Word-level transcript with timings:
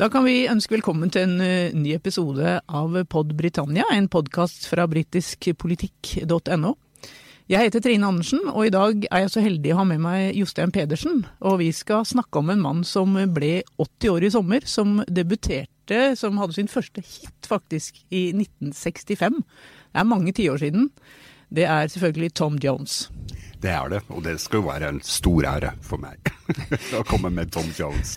Da 0.00 0.06
kan 0.08 0.24
vi 0.24 0.46
ønske 0.48 0.78
velkommen 0.78 1.10
til 1.12 1.26
en 1.26 1.42
uh, 1.44 1.74
ny 1.76 1.90
episode 1.92 2.54
av 2.64 2.94
Pod 3.12 3.34
Britannia, 3.36 3.84
en 3.92 4.06
podkast 4.08 4.64
fra 4.70 4.86
britiskpolitikk.no. 4.88 6.70
Jeg 7.52 7.66
heter 7.66 7.82
Trine 7.84 8.08
Andersen, 8.08 8.46
og 8.48 8.64
i 8.64 8.72
dag 8.72 9.04
er 9.10 9.26
jeg 9.26 9.32
så 9.34 9.42
heldig 9.44 9.74
å 9.74 9.82
ha 9.82 9.84
med 9.90 10.00
meg 10.00 10.38
Jostein 10.38 10.72
Pedersen. 10.72 11.26
Og 11.44 11.58
vi 11.60 11.68
skal 11.76 12.08
snakke 12.08 12.40
om 12.40 12.48
en 12.48 12.64
mann 12.64 12.80
som 12.88 13.12
ble 13.34 13.58
80 13.76 14.14
år 14.14 14.24
i 14.24 14.32
sommer, 14.32 14.64
som 14.64 15.02
debuterte, 15.04 16.00
som 16.16 16.40
hadde 16.40 16.56
sin 16.56 16.72
første 16.72 17.04
hit 17.04 17.50
faktisk, 17.52 18.00
i 18.08 18.30
1965. 18.32 19.36
Det 19.44 20.00
er 20.00 20.10
mange 20.14 20.32
tiår 20.32 20.64
siden. 20.64 20.88
Det 21.52 21.68
er 21.68 21.92
selvfølgelig 21.92 22.32
Tom 22.40 22.56
Jones. 22.56 23.10
Det 23.60 23.76
er 23.76 23.92
det, 23.92 24.00
og 24.08 24.24
det 24.24 24.38
skal 24.40 24.62
jo 24.62 24.70
være 24.72 24.94
en 24.96 25.04
stor 25.04 25.52
ære 25.58 25.76
for 25.84 26.00
meg 26.00 26.32
å 26.96 27.04
komme 27.04 27.36
med 27.36 27.52
Tom 27.52 27.68
Jones. 27.76 28.16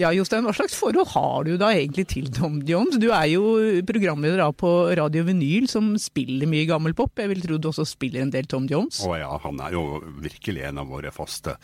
Ja, 0.00 0.08
Jostein, 0.14 0.46
hva 0.46 0.54
slags 0.56 0.72
forhold 0.78 1.10
har 1.12 1.44
du 1.44 1.56
da 1.60 1.68
egentlig 1.74 2.06
til 2.08 2.30
Tom 2.32 2.60
Jones? 2.64 2.96
Du 3.00 3.10
er 3.12 3.26
jo 3.28 3.42
programleder 3.84 4.40
på 4.56 4.70
Radio 4.96 5.26
Vinyl, 5.26 5.66
som 5.68 5.92
spiller 6.00 6.48
mye 6.48 6.64
gammel 6.68 6.94
pop. 6.96 7.12
Jeg 7.20 7.28
vil 7.28 7.42
tro 7.44 7.58
du 7.60 7.68
også 7.68 7.84
spiller 7.88 8.24
en 8.24 8.32
del 8.32 8.48
Tom 8.48 8.68
Jones? 8.70 9.02
Å 9.04 9.18
ja, 9.20 9.30
han 9.44 9.60
er 9.60 9.76
jo 9.76 10.00
virkelig 10.24 10.64
en 10.70 10.80
av 10.80 10.88
våre 10.92 11.12
faste. 11.12 11.58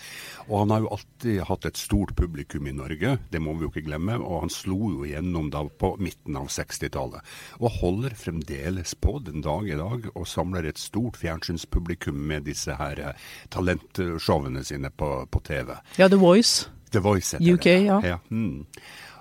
Og 0.49 0.61
han 0.61 0.75
har 0.75 0.85
jo 0.85 0.93
alltid 0.99 1.43
hatt 1.49 1.69
et 1.71 1.81
stort 1.81 2.13
publikum 2.19 2.69
i 2.69 2.77
Norge, 2.77 3.17
det 3.33 3.41
må 3.43 3.57
vi 3.57 3.65
jo 3.67 3.73
ikke 3.73 3.87
glemme. 3.89 4.19
Og 4.21 4.45
han 4.45 4.53
slo 4.53 4.93
jo 4.99 5.09
gjennom 5.09 5.49
da 5.55 5.65
på 5.65 5.95
midten 6.03 6.37
av 6.37 6.53
60-tallet. 6.53 7.35
Og 7.63 7.79
holder 7.81 8.17
fremdeles 8.19 8.93
på 9.01 9.19
den 9.25 9.45
dag 9.47 9.69
i 9.69 9.79
dag, 9.79 10.11
og 10.13 10.29
samler 10.29 10.69
et 10.69 10.81
stort 10.81 11.17
fjernsynspublikum 11.21 12.19
med 12.29 12.45
disse 12.49 12.77
her 12.77 13.01
eh, 13.01 13.29
talentshowene 13.55 14.65
sine 14.69 14.93
på, 14.93 15.15
på 15.33 15.47
TV. 15.49 15.79
Ja, 15.97 16.13
The 16.13 16.21
Voice. 16.21 16.69
The 16.95 17.03
Voice 17.05 17.37
heter 17.37 17.55
UK, 17.55 17.65
det. 17.65 17.79
ja. 17.87 18.01
ja. 18.15 18.19
Mm. 18.31 18.67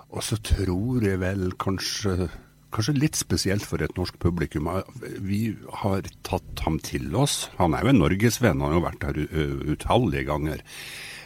Og 0.08 0.24
så 0.24 0.38
tror 0.40 1.04
jeg 1.04 1.20
vel 1.20 1.50
kanskje 1.60 2.30
Kanskje 2.68 2.98
litt 2.98 3.16
spesielt 3.16 3.64
for 3.64 3.80
et 3.80 3.94
norsk 3.96 4.18
publikum. 4.20 4.66
Vi 5.24 5.54
har 5.80 6.04
tatt 6.28 6.60
ham 6.66 6.74
til 6.84 7.14
oss. 7.16 7.46
Han 7.56 7.72
er 7.72 7.86
jo 7.86 7.94
en 7.94 8.02
norgesvenn, 8.02 8.60
han 8.60 8.74
har 8.74 8.76
jo 8.76 8.82
vært 8.84 9.06
her 9.08 9.20
utallige 9.72 10.26
ganger. 10.28 10.60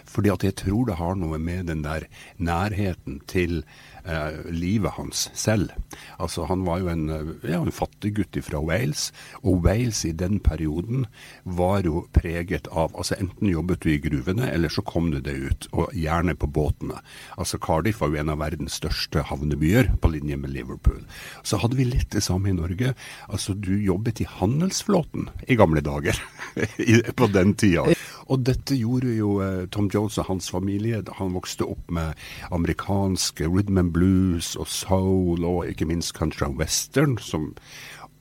Fordi 0.06 0.30
at 0.30 0.46
jeg 0.46 0.54
tror 0.60 0.86
det 0.86 1.00
har 1.00 1.18
noe 1.18 1.40
med 1.42 1.66
den 1.66 1.82
der 1.82 2.06
nærheten 2.38 3.18
til 3.26 3.64
eh, 4.04 4.50
livet 4.50 4.96
hans 4.96 5.28
selv. 5.34 5.72
Altså 6.18 6.46
Han 6.48 6.64
var 6.64 6.82
jo 6.82 6.88
en, 6.92 7.08
eh, 7.10 7.50
ja, 7.50 7.60
en 7.60 7.72
fattiggutt 7.72 8.38
fra 8.44 8.60
Wales, 8.60 9.10
og 9.42 9.64
Wales 9.66 10.04
i 10.04 10.12
den 10.12 10.40
perioden 10.40 11.06
var 11.44 11.82
jo 11.86 12.06
preget 12.12 12.68
av 12.68 12.94
altså 12.96 13.16
Enten 13.22 13.48
jobbet 13.48 13.82
du 13.84 13.90
i 13.92 14.00
gruvene, 14.02 14.48
eller 14.50 14.68
så 14.72 14.82
kom 14.82 15.10
du 15.12 15.20
deg 15.20 15.50
ut, 15.50 15.68
og 15.72 15.92
gjerne 15.94 16.34
på 16.34 16.48
båtene. 16.48 17.00
Altså 17.36 17.58
Cardiff 17.58 18.00
var 18.00 18.12
jo 18.12 18.20
en 18.22 18.32
av 18.32 18.40
verdens 18.42 18.78
største 18.80 19.22
havnebyer, 19.28 19.92
på 20.00 20.10
linje 20.10 20.36
med 20.36 20.50
Liverpool. 20.50 21.04
Så 21.42 21.60
hadde 21.62 21.76
vi 21.76 21.86
litt 21.86 22.10
det 22.14 22.22
samme 22.24 22.50
i 22.50 22.56
Norge. 22.56 22.94
Altså 23.28 23.54
Du 23.54 23.74
jobbet 23.76 24.20
i 24.20 24.28
handelsflåten 24.28 25.28
i 25.46 25.56
gamle 25.58 25.82
dager, 25.84 26.18
på 27.18 27.28
den 27.32 27.54
tida. 27.54 27.86
Og 28.28 28.44
dette 28.46 28.76
gjorde 28.78 29.14
jo 29.16 29.38
eh, 29.44 29.64
Tom 29.72 29.90
Jones 29.92 30.18
og 30.22 30.28
hans 30.30 30.50
familie. 30.52 31.02
Han 31.18 31.34
vokste 31.36 31.66
opp 31.68 31.90
med 31.90 32.18
amerikansk 32.50 33.44
rhythm 33.46 33.78
and 33.78 33.92
blues 33.96 34.54
og 34.56 34.68
soul, 34.68 35.44
og 35.44 35.66
ikke 35.70 35.88
minst 35.90 36.14
country 36.14 36.46
and 36.46 36.60
western, 36.60 37.18
som 37.18 37.52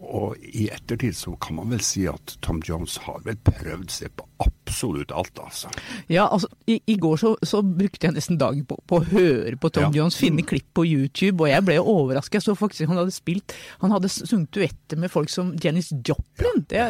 og 0.02 0.34
i 0.42 0.66
ettertid 0.74 1.14
så 1.14 1.36
kan 1.42 1.60
man 1.60 1.70
vel 1.74 1.82
si 1.86 2.08
at 2.10 2.36
Tom 2.42 2.62
Jones 2.66 2.98
har 3.06 3.22
vel 3.26 3.38
prøvd 3.46 3.92
seg 3.94 4.14
på 4.18 4.26
absolutt 4.42 5.14
alt, 5.14 5.38
altså. 5.44 5.70
Ja, 6.10 6.26
altså 6.26 6.50
i, 6.72 6.78
i 6.94 6.96
går 7.02 7.20
så, 7.22 7.34
så, 7.46 7.62
brukte 7.62 8.08
jeg 8.08 8.16
nesten 8.16 8.40
dagen 8.42 8.64
på, 8.68 8.78
på, 8.88 9.00
å 9.00 9.08
høre 9.12 9.56
på 9.62 9.72
Tom 9.74 9.90
ja. 9.90 10.02
Jones, 10.02 10.18
finne 10.20 10.46
klipp 10.48 10.68
på 10.78 10.86
YouTube, 10.88 11.44
og 11.44 11.52
jeg 11.52 11.66
ble 11.68 11.78
overrasket. 11.80 12.40
Jeg 12.40 12.48
så 12.48 12.56
faktisk 12.58 12.90
han 12.90 13.00
hadde 13.00 13.14
spilt 13.14 13.54
Han 13.82 13.94
hadde 13.94 14.10
sunget 14.12 14.52
duetter 14.56 15.00
med 15.00 15.12
folk 15.12 15.32
som 15.32 15.54
Janis 15.62 15.92
Joplin. 15.92 16.64
Det, 16.70 16.84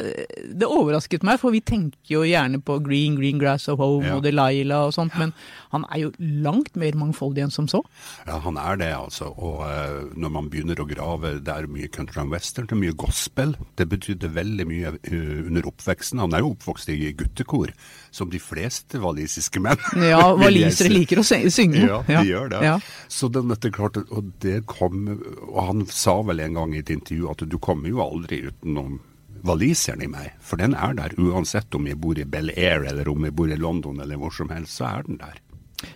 det, 0.53 0.67
overrasket 0.67 1.25
meg, 1.27 1.39
for 1.41 1.53
vi 1.53 1.63
tenker 1.65 2.15
jo 2.15 2.23
gjerne 2.27 2.61
på 2.63 2.77
Green, 2.85 3.17
Green 3.19 3.41
Grass 3.41 3.67
of 3.71 3.81
Home 3.81 4.07
ja. 4.07 4.17
og 4.17 4.25
Delilah 4.25 4.87
og 4.87 4.95
sånt, 4.95 5.15
men 5.19 5.33
han 5.71 5.85
er 5.91 6.05
jo 6.05 6.11
langt 6.19 6.75
mer 6.79 6.97
mangfoldig 6.99 7.45
enn 7.45 7.53
som 7.53 7.67
så. 7.71 7.81
Ja, 8.27 8.39
han 8.43 8.59
er 8.59 8.79
det, 8.79 8.91
altså. 8.95 9.31
Og 9.31 9.63
uh, 9.63 10.11
når 10.19 10.33
man 10.37 10.49
begynner 10.51 10.81
å 10.81 10.87
grave, 10.89 11.37
det 11.43 11.53
er 11.53 11.69
mye 11.71 11.89
country 11.91 12.21
and 12.23 12.33
western, 12.33 12.67
det 12.67 12.75
er 12.75 12.81
mye 12.83 12.97
gospel. 12.99 13.55
Det 13.79 13.87
betydde 13.91 14.33
veldig 14.35 14.67
mye 14.69 14.93
uh, 14.97 15.39
under 15.47 15.71
oppveksten. 15.71 16.21
Han 16.23 16.35
er 16.35 16.43
jo 16.43 16.53
oppvokst 16.55 16.91
i 16.91 17.13
guttekor, 17.17 17.71
som 18.11 18.31
de 18.31 18.41
fleste 18.41 18.99
walisiske 19.01 19.63
menn. 19.63 19.70
Ja, 20.11 20.23
walisere 20.37 20.91
liker 20.91 21.21
å 21.21 21.25
synge. 21.25 21.85
Ja, 21.85 22.01
de 22.07 22.17
ja. 22.17 22.23
gjør 22.25 22.51
det. 22.53 22.63
Ja. 22.65 22.75
Så 23.11 23.29
den, 23.33 23.51
dette 23.51 23.71
klart, 23.73 23.99
og 23.99 24.33
det 24.43 24.63
kom 24.69 25.03
Og 25.49 25.61
han 25.67 25.85
sa 25.91 26.21
vel 26.25 26.43
en 26.43 26.59
gang 26.59 26.75
i 26.75 26.81
et 26.83 26.91
intervju 26.93 27.31
at 27.31 27.45
du 27.49 27.57
kommer 27.61 27.91
jo 27.91 28.03
aldri 28.03 28.43
utenom 28.49 28.99
waliseren 29.47 30.03
i 30.05 30.09
meg. 30.09 30.35
For 30.45 30.61
den 30.61 30.75
er 30.77 30.93
der 30.97 31.15
uansett 31.17 31.73
om 31.77 31.87
jeg 31.89 31.97
bor 32.01 32.19
i 32.19 32.27
Bel 32.29 32.51
Air 32.53 32.85
eller 32.91 33.09
om 33.09 33.25
jeg 33.25 33.35
bor 33.35 33.49
i 33.49 33.57
London 33.57 34.03
eller 34.03 34.19
hvor 34.21 34.33
som 34.35 34.51
helst, 34.53 34.77
så 34.77 34.89
er 34.91 35.07
den 35.07 35.17
der. 35.21 35.39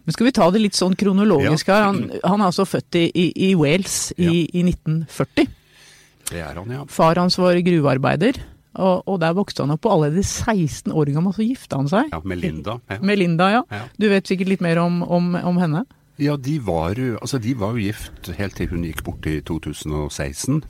Men 0.03 0.15
skal 0.15 0.25
vi 0.25 0.33
ta 0.33 0.47
det 0.49 0.63
litt 0.63 0.77
sånn 0.77 0.95
kronologisk 0.97 1.69
her. 1.69 1.85
Han, 1.91 2.07
han 2.23 2.41
er 2.41 2.49
altså 2.49 2.65
født 2.65 2.97
i, 2.97 3.05
i, 3.13 3.27
i 3.49 3.53
Wales 3.59 4.09
i, 4.17 4.47
i 4.49 4.65
1940. 4.65 5.51
Det 6.25 6.41
er 6.41 6.57
han, 6.57 6.71
ja. 6.73 6.85
Far 6.89 7.21
hans 7.21 7.37
var 7.37 7.59
gruvearbeider. 7.61 8.39
Og, 8.75 9.05
og, 9.07 9.19
der 9.23 9.35
vokste 9.37 9.63
han 9.63 9.73
opp, 9.75 9.85
og 9.87 9.97
allerede 9.97 10.23
16 10.23 10.91
år 10.91 11.11
gammel 11.15 11.35
så 11.35 11.45
gifta 11.45 11.79
han 11.79 11.91
seg. 11.91 12.09
Ja, 12.11 12.19
Med 12.27 12.41
Linda. 12.43 12.79
Ja. 12.91 12.99
Med 13.01 13.21
Linda, 13.21 13.49
ja. 13.53 13.61
ja. 13.71 13.83
Du 13.95 14.09
vet 14.11 14.27
sikkert 14.27 14.51
litt 14.51 14.65
mer 14.65 14.81
om, 14.83 15.01
om, 15.03 15.33
om 15.39 15.61
henne? 15.61 15.85
Ja, 16.21 16.37
de 16.39 16.59
var, 16.63 16.99
altså, 17.19 17.39
de 17.43 17.55
var 17.59 17.75
jo 17.75 17.87
gift 17.89 18.29
helt 18.37 18.55
til 18.55 18.71
hun 18.71 18.85
gikk 18.87 19.03
bort 19.07 19.27
i 19.27 19.41
2016. 19.43 20.63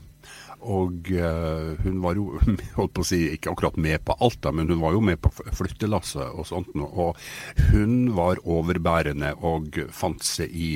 Og 0.66 1.10
uh, 1.12 1.76
hun 1.84 2.00
var 2.02 2.16
jo, 2.18 2.38
holdt 2.78 2.94
på 2.96 3.04
å 3.04 3.06
si, 3.06 3.20
ikke 3.34 3.52
akkurat 3.52 3.76
med 3.80 4.02
på 4.06 4.16
alt, 4.24 4.38
da, 4.42 4.52
men 4.54 4.70
hun 4.70 4.80
var 4.82 4.96
jo 4.96 5.02
med 5.04 5.20
på 5.22 5.30
flyttelasset 5.34 6.32
og 6.32 6.46
sånt. 6.48 6.72
Og 6.86 7.18
hun 7.70 8.14
var 8.16 8.40
overbærende 8.42 9.34
og 9.46 9.78
fant 9.94 10.24
seg 10.26 10.54
i 10.56 10.70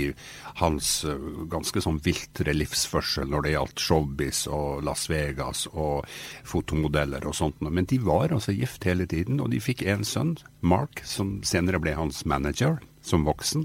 hans 0.61 1.01
uh, 1.09 1.17
ganske 1.51 1.83
sånn 1.83 2.01
viltre 2.05 2.55
livsførsel 2.55 3.31
når 3.31 3.47
det 3.47 3.55
gjaldt 3.57 3.87
showbiz 3.87 4.45
og 4.51 4.85
Las 4.87 5.09
Vegas 5.11 5.67
og 5.73 6.07
fotomodeller 6.49 7.27
og 7.27 7.37
sånt. 7.39 7.61
Men 7.65 7.89
de 7.91 7.99
var 8.05 8.35
altså 8.35 8.55
gift 8.55 8.87
hele 8.89 9.09
tiden, 9.11 9.41
og 9.43 9.51
de 9.55 9.63
fikk 9.63 9.85
en 9.89 10.07
sønn, 10.07 10.37
Mark, 10.61 11.03
som 11.09 11.39
senere 11.47 11.81
ble 11.83 11.97
hans 11.97 12.23
manager 12.29 12.79
som 13.03 13.25
voksen. 13.25 13.65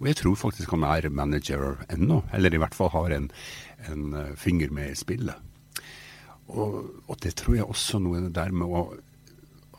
Og 0.00 0.08
jeg 0.10 0.20
tror 0.20 0.36
faktisk 0.38 0.74
han 0.76 0.86
er 0.88 1.10
manager 1.10 1.80
ennå, 1.92 2.22
eller 2.36 2.54
i 2.54 2.60
hvert 2.60 2.76
fall 2.76 2.92
har 2.94 3.16
en, 3.16 3.30
en 3.88 4.06
uh, 4.14 4.30
finger 4.38 4.72
med 4.74 4.92
i 4.92 4.98
spillet. 4.98 5.53
Og, 6.52 6.78
og, 7.08 7.16
det 7.24 7.34
tror 7.40 7.56
jeg 7.56 7.66
også 7.66 8.00
noe 8.04 8.20
der 8.28 8.52
med 8.52 8.68
å 8.68 8.84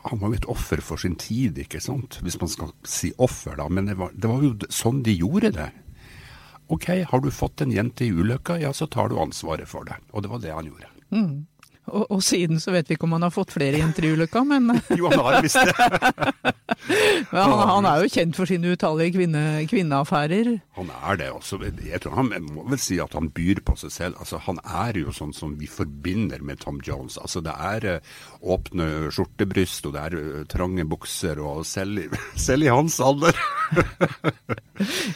Han 0.06 0.20
var 0.20 0.30
jo 0.30 0.38
et 0.38 0.48
offer 0.50 0.80
for 0.82 1.02
sin 1.02 1.16
tid, 1.18 1.58
ikke 1.58 1.80
sant? 1.82 2.20
Hvis 2.22 2.38
man 2.38 2.50
skal 2.50 2.68
si 2.86 3.10
offer, 3.18 3.56
da. 3.58 3.66
Men 3.66 3.88
det 3.90 3.96
var, 3.98 4.12
det 4.14 4.28
var 4.30 4.44
jo 4.44 4.52
sånn 4.70 5.00
de 5.02 5.16
gjorde 5.18 5.50
det. 5.56 5.66
OK, 6.70 6.86
har 7.10 7.22
du 7.24 7.30
fått 7.34 7.64
en 7.64 7.72
jente 7.74 8.06
i 8.06 8.12
ulykka, 8.14 8.60
ja 8.62 8.70
så 8.74 8.86
tar 8.86 9.10
du 9.10 9.16
ansvaret 9.18 9.66
for 9.66 9.82
det. 9.88 9.98
Og 10.14 10.22
det 10.22 10.30
var 10.30 10.44
det 10.44 10.54
han 10.54 10.68
gjorde. 10.70 10.92
Mm. 11.10 11.34
Og, 11.86 12.06
og, 12.10 12.22
siden 12.24 12.60
så 12.62 12.72
vet 12.74 12.88
vi 12.88 12.96
ikke 12.96 13.06
om 13.06 13.14
han 13.14 13.26
har 13.26 13.34
fått 13.34 13.54
flere 13.54 13.78
jenter 13.78 14.08
i 14.08 14.12
ulykka, 14.16 14.42
men 14.48 14.70
Jo, 14.98 15.10
han 15.12 15.22
har 15.22 15.44
visst 15.44 15.60
det. 15.60 15.74
han, 17.30 17.52
han, 17.70 17.86
er 17.88 18.02
jo 18.02 18.10
kjent 18.10 18.38
for 18.38 18.50
sine 18.50 18.72
utallige 18.74 19.14
kvinne, 19.16 19.42
kvinneaffærer. 19.70 20.50
Han 20.78 20.90
er 20.96 21.20
det 21.20 21.30
også. 21.34 21.60
Jeg 21.86 22.02
tror 22.02 22.16
Han 22.18 22.32
må 22.50 22.66
vel 22.72 22.82
si 22.82 22.98
at 23.02 23.14
han 23.16 23.30
byr 23.34 23.62
på 23.66 23.76
seg 23.78 23.94
selv. 23.94 24.18
Altså, 24.22 24.40
Han 24.46 24.58
er 24.64 24.98
jo 25.00 25.14
sånn 25.14 25.34
som 25.36 25.54
vi 25.60 25.70
forbinder 25.70 26.42
med 26.42 26.60
Tom 26.64 26.80
Jones. 26.84 27.18
Altså, 27.22 27.42
Det 27.44 27.54
er 27.54 27.88
uh, 27.96 28.16
åpne 28.42 29.10
skjortebryst, 29.14 29.86
og 29.86 29.96
det 29.96 30.04
er 30.08 30.18
uh, 30.18 30.42
trange 30.50 30.86
bukser, 30.88 31.40
og 31.42 31.64
selv, 31.66 32.02
selv 32.46 32.66
i 32.66 32.72
hans 32.72 32.98
alder 33.00 33.36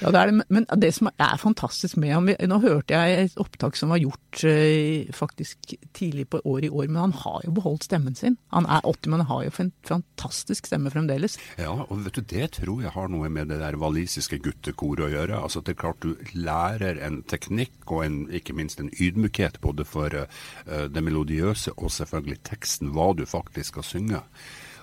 Ja, 0.01 0.11
det 0.11 0.19
er 0.19 0.31
det, 0.31 0.45
men 0.49 0.67
det 0.81 0.91
som 0.97 1.11
er 1.11 1.37
fantastisk 1.39 1.99
med 2.01 2.15
ham 2.15 2.29
Nå 2.51 2.59
hørte 2.63 2.97
jeg 2.97 3.27
et 3.27 3.37
opptak 3.41 3.77
som 3.79 3.93
var 3.93 4.01
gjort 4.03 4.43
eh, 4.49 5.11
faktisk 5.15 5.75
tidlig 5.97 6.27
på 6.33 6.41
året 6.45 6.60
i 6.67 6.71
år, 6.71 6.89
men 6.89 7.01
han 7.01 7.15
har 7.23 7.41
jo 7.45 7.55
beholdt 7.57 7.87
stemmen 7.89 8.17
sin. 8.19 8.37
Han 8.55 8.67
er 8.67 8.85
80, 8.87 9.11
men 9.13 9.23
han 9.23 9.31
har 9.31 9.45
jo 9.47 9.53
en 9.65 9.73
fantastisk 9.87 10.71
stemme 10.71 10.93
fremdeles. 10.93 11.39
Ja, 11.61 11.73
og 11.87 12.05
vet 12.05 12.19
du, 12.19 12.27
det 12.35 12.51
tror 12.59 12.83
jeg 12.85 12.95
har 12.95 13.13
noe 13.13 13.31
med 13.33 13.51
det 13.53 13.61
der 13.63 13.79
walisiske 13.81 14.41
guttekoret 14.45 15.07
å 15.07 15.13
gjøre. 15.13 15.41
Altså 15.41 15.63
det 15.65 15.75
er 15.75 15.81
klart 15.85 16.05
du 16.05 16.17
lærer 16.35 17.01
en 17.07 17.23
teknikk 17.31 17.91
og 17.91 18.05
en, 18.07 18.21
ikke 18.35 18.57
minst 18.57 18.83
en 18.83 18.93
ydmykhet 18.97 19.61
både 19.65 19.87
for 19.89 20.15
uh, 20.15 20.27
det 20.91 21.05
melodiøse 21.05 21.77
og 21.77 21.93
selvfølgelig 21.95 22.43
teksten, 22.51 22.93
hva 22.97 23.13
du 23.17 23.27
faktisk 23.29 23.75
skal 23.75 23.87
synge. 23.87 24.23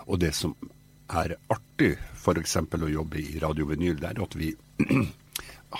Og 0.08 0.22
det 0.24 0.34
som 0.38 0.56
er 1.08 1.38
artig 1.54 1.96
f.eks. 2.16 2.58
å 2.58 2.92
jobbe 2.92 3.22
i 3.22 3.40
Radio 3.44 3.68
Vinyl, 3.70 4.00
det 4.00 4.12
er 4.12 4.22
at 4.24 4.36
vi 4.40 4.54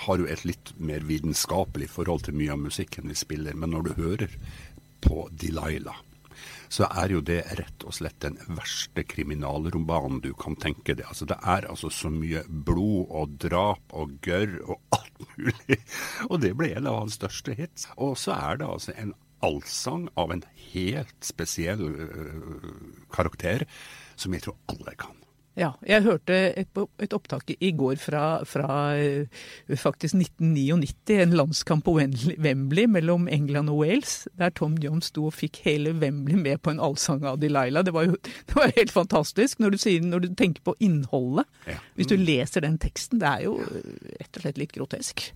har 0.04 0.20
jo 0.20 0.28
et 0.28 0.44
litt 0.44 0.72
mer 0.76 1.04
vitenskapelig 1.08 1.88
forhold 1.92 2.26
til 2.26 2.36
mye 2.38 2.54
av 2.54 2.62
musikken 2.64 3.08
vi 3.08 3.16
spiller. 3.16 3.56
Men 3.56 3.72
når 3.74 3.88
du 3.88 3.92
hører 4.02 4.36
på 5.04 5.26
Delilah, 5.30 6.00
så 6.68 6.86
er 7.00 7.12
jo 7.14 7.22
det 7.24 7.40
rett 7.58 7.84
og 7.88 7.96
slett 7.96 8.18
den 8.22 8.36
verste 8.54 9.04
kriminalromanen 9.08 10.20
du 10.24 10.32
kan 10.38 10.56
tenke 10.60 10.94
deg. 10.94 11.06
Altså, 11.08 11.28
det 11.28 11.38
er 11.40 11.68
altså 11.70 11.90
så 11.92 12.10
mye 12.12 12.44
blod 12.48 13.08
og 13.08 13.38
drap 13.40 13.96
og 13.96 14.18
gørr 14.24 14.58
og 14.66 14.76
alt 14.98 15.24
mulig. 15.36 15.80
Og 16.28 16.42
det 16.44 16.52
ble 16.58 16.74
en 16.76 16.90
av 16.90 17.00
hans 17.02 17.16
største 17.18 17.56
hits. 17.58 17.88
Og 17.96 18.18
så 18.20 18.36
er 18.36 18.60
det 18.60 18.68
altså 18.68 18.94
en 18.96 19.14
allsang 19.44 20.08
av 20.18 20.34
en 20.34 20.44
helt 20.72 21.18
spesiell 21.24 21.84
uh, 21.94 22.68
karakter 23.14 23.64
som 24.18 24.34
jeg 24.34 24.48
tror 24.48 24.58
alle 24.72 24.94
kan. 24.98 25.14
Ja, 25.58 25.72
jeg 25.82 26.04
hørte 26.06 26.36
et, 26.60 26.78
et 27.02 27.14
opptak 27.16 27.50
i 27.58 27.72
går 27.74 27.96
fra, 27.98 28.44
fra, 28.46 28.68
faktisk 29.74 30.14
1999, 30.14 31.16
en 31.24 31.34
landskamp 31.40 31.84
på 31.88 31.96
Wembley 31.98 32.86
mellom 32.86 33.26
England 33.32 33.72
og 33.72 33.82
Wales, 33.82 34.28
der 34.38 34.54
Tom 34.54 34.76
Jones 34.82 35.10
sto 35.10 35.26
og 35.28 35.34
fikk 35.34 35.60
hele 35.64 35.94
Wembley 35.98 36.38
med 36.38 36.62
på 36.62 36.70
en 36.74 36.82
allsang 36.82 37.26
av 37.26 37.40
Delilah. 37.42 37.82
Det 37.86 37.94
var 37.96 38.06
jo 38.06 38.14
det 38.22 38.56
var 38.56 38.74
helt 38.76 38.94
fantastisk 38.94 39.58
når 39.62 39.74
du, 39.74 39.78
sier, 39.82 40.04
når 40.04 40.26
du 40.26 40.30
tenker 40.38 40.62
på 40.66 40.76
innholdet. 40.84 41.48
Ja. 41.66 41.78
Hvis 41.98 42.10
du 42.12 42.16
leser 42.20 42.62
den 42.64 42.78
teksten, 42.78 43.18
det 43.22 43.28
er 43.28 43.46
jo 43.48 43.58
rett 43.58 44.38
og 44.38 44.44
slett 44.44 44.62
litt 44.62 44.74
grotesk. 44.76 45.26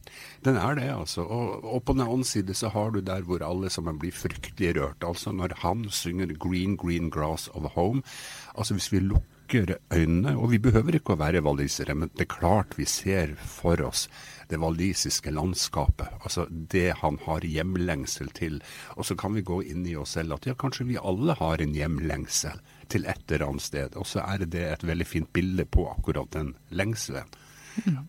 Den 0.47 0.61
er 0.61 0.79
det, 0.79 0.89
altså. 0.95 1.27
Og, 1.27 1.67
og 1.67 1.83
på 1.87 1.97
den 1.97 2.07
annen 2.07 2.27
side 2.29 2.55
så 2.59 2.71
har 2.75 2.95
du 2.95 3.03
der 3.03 3.27
hvor 3.27 3.43
alle 3.47 3.71
sammen 3.73 3.99
blir 3.99 4.15
fryktelig 4.15 4.77
rørt. 4.79 5.03
Altså 5.03 5.35
når 5.35 5.59
han 5.67 5.89
synger 5.91 6.35
'Green 6.39 6.79
Green 6.79 7.11
Grass 7.11 7.49
of 7.55 7.75
Home'. 7.75 8.07
Altså 8.55 8.79
hvis 8.79 8.93
vi 8.93 9.03
lukker 9.03 9.32
lukker 9.53 9.79
øynene. 9.93 10.37
Og 10.37 10.51
vi 10.51 10.59
behøver 10.59 10.97
ikke 10.97 11.15
å 11.15 11.21
være 11.21 11.43
walisere, 11.45 11.95
men 11.95 12.11
det 12.17 12.27
er 12.27 12.39
klart 12.39 12.77
vi 12.79 12.87
ser 12.87 13.35
for 13.37 13.81
oss 13.85 14.09
det 14.49 14.59
walisiske 14.61 15.31
landskapet. 15.31 16.09
Altså 16.25 16.47
det 16.51 16.95
han 17.03 17.19
har 17.27 17.41
hjemlengsel 17.41 18.31
til. 18.33 18.63
Og 18.97 19.05
så 19.05 19.15
kan 19.17 19.35
vi 19.35 19.43
gå 19.43 19.63
inn 19.63 19.87
i 19.87 19.97
oss 19.97 20.17
selv 20.17 20.35
at 20.37 20.47
ja, 20.47 20.55
kanskje 20.55 20.89
vi 20.89 20.99
alle 20.99 21.37
har 21.39 21.61
en 21.61 21.75
hjemlengsel 21.75 22.61
til 22.89 23.07
et 23.07 23.25
eller 23.31 23.49
annet 23.49 23.63
sted. 23.63 23.97
Og 23.97 24.07
så 24.07 24.25
er 24.25 24.45
det 24.45 24.65
et 24.69 24.85
veldig 24.85 25.07
fint 25.07 25.33
bilde 25.33 25.65
på 25.65 25.89
akkurat 25.91 26.33
den 26.33 26.55
lengselen. 26.71 27.29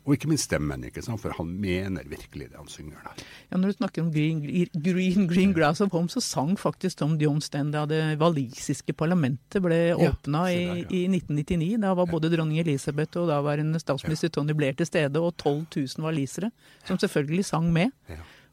Og 0.05 0.15
ikke 0.15 0.29
minst 0.31 0.49
stemmen, 0.49 0.83
ikke 0.87 1.03
sant? 1.05 1.21
for 1.21 1.35
han 1.37 1.49
mener 1.61 2.05
virkelig 2.09 2.49
det 2.51 2.59
han 2.59 2.69
synger 2.71 2.99
der. 3.05 3.23
Ja, 3.51 3.57
Når 3.57 3.71
du 3.71 3.77
snakker 3.77 4.03
om 4.03 4.11
Green, 4.13 4.41
green, 4.73 5.27
green 5.29 5.53
Grass 5.55 5.81
of 5.81 5.91
Home, 5.91 6.09
så 6.09 6.21
sang 6.23 6.55
faktisk 6.59 6.99
Tom 6.99 7.15
Jones 7.21 7.49
den 7.53 7.71
da 7.73 7.85
det 7.89 8.01
walisiske 8.21 8.95
parlamentet 8.97 9.63
ble 9.63 9.79
ja, 9.93 9.97
åpna 9.97 10.45
i, 10.51 10.61
ja. 10.63 10.77
i, 10.89 11.03
1999. 11.09 11.81
Da 11.83 11.93
var 11.97 12.11
både 12.11 12.31
dronning 12.33 12.59
Elisabeth 12.63 13.21
og 13.21 13.31
daværende 13.31 13.81
statsminister 13.81 14.31
ja. 14.31 14.37
Tony 14.37 14.55
Blair 14.57 14.77
til 14.77 14.89
stede, 14.89 15.19
og 15.19 15.35
12 15.37 15.65
000 15.99 16.05
walisere, 16.05 16.51
som 16.85 16.99
selvfølgelig 16.99 17.45
sang 17.45 17.71
med. 17.73 17.93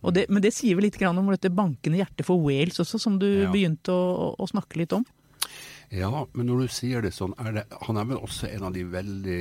Det, 0.01 0.27
men 0.33 0.41
det 0.41 0.55
sier 0.57 0.79
vel 0.79 0.87
litt 0.89 1.01
om 1.05 1.27
dette 1.29 1.51
bankende 1.53 2.01
hjertet 2.01 2.25
for 2.25 2.41
Wales 2.41 2.81
også, 2.81 2.99
som 2.99 3.19
du 3.21 3.29
begynte 3.53 3.93
å, 3.93 4.31
å 4.41 4.47
snakke 4.49 4.81
litt 4.81 4.95
om? 4.97 5.05
Ja, 5.91 6.09
men 6.39 6.47
når 6.47 6.63
du 6.63 6.71
sier 6.71 7.03
det 7.03 7.11
sånn, 7.17 7.33
er 7.43 7.55
det, 7.57 7.65
han 7.89 7.99
er 7.99 8.07
vel 8.07 8.21
også 8.23 8.47
en 8.47 8.69
av 8.69 8.75
de 8.77 8.85
veldig 8.87 9.39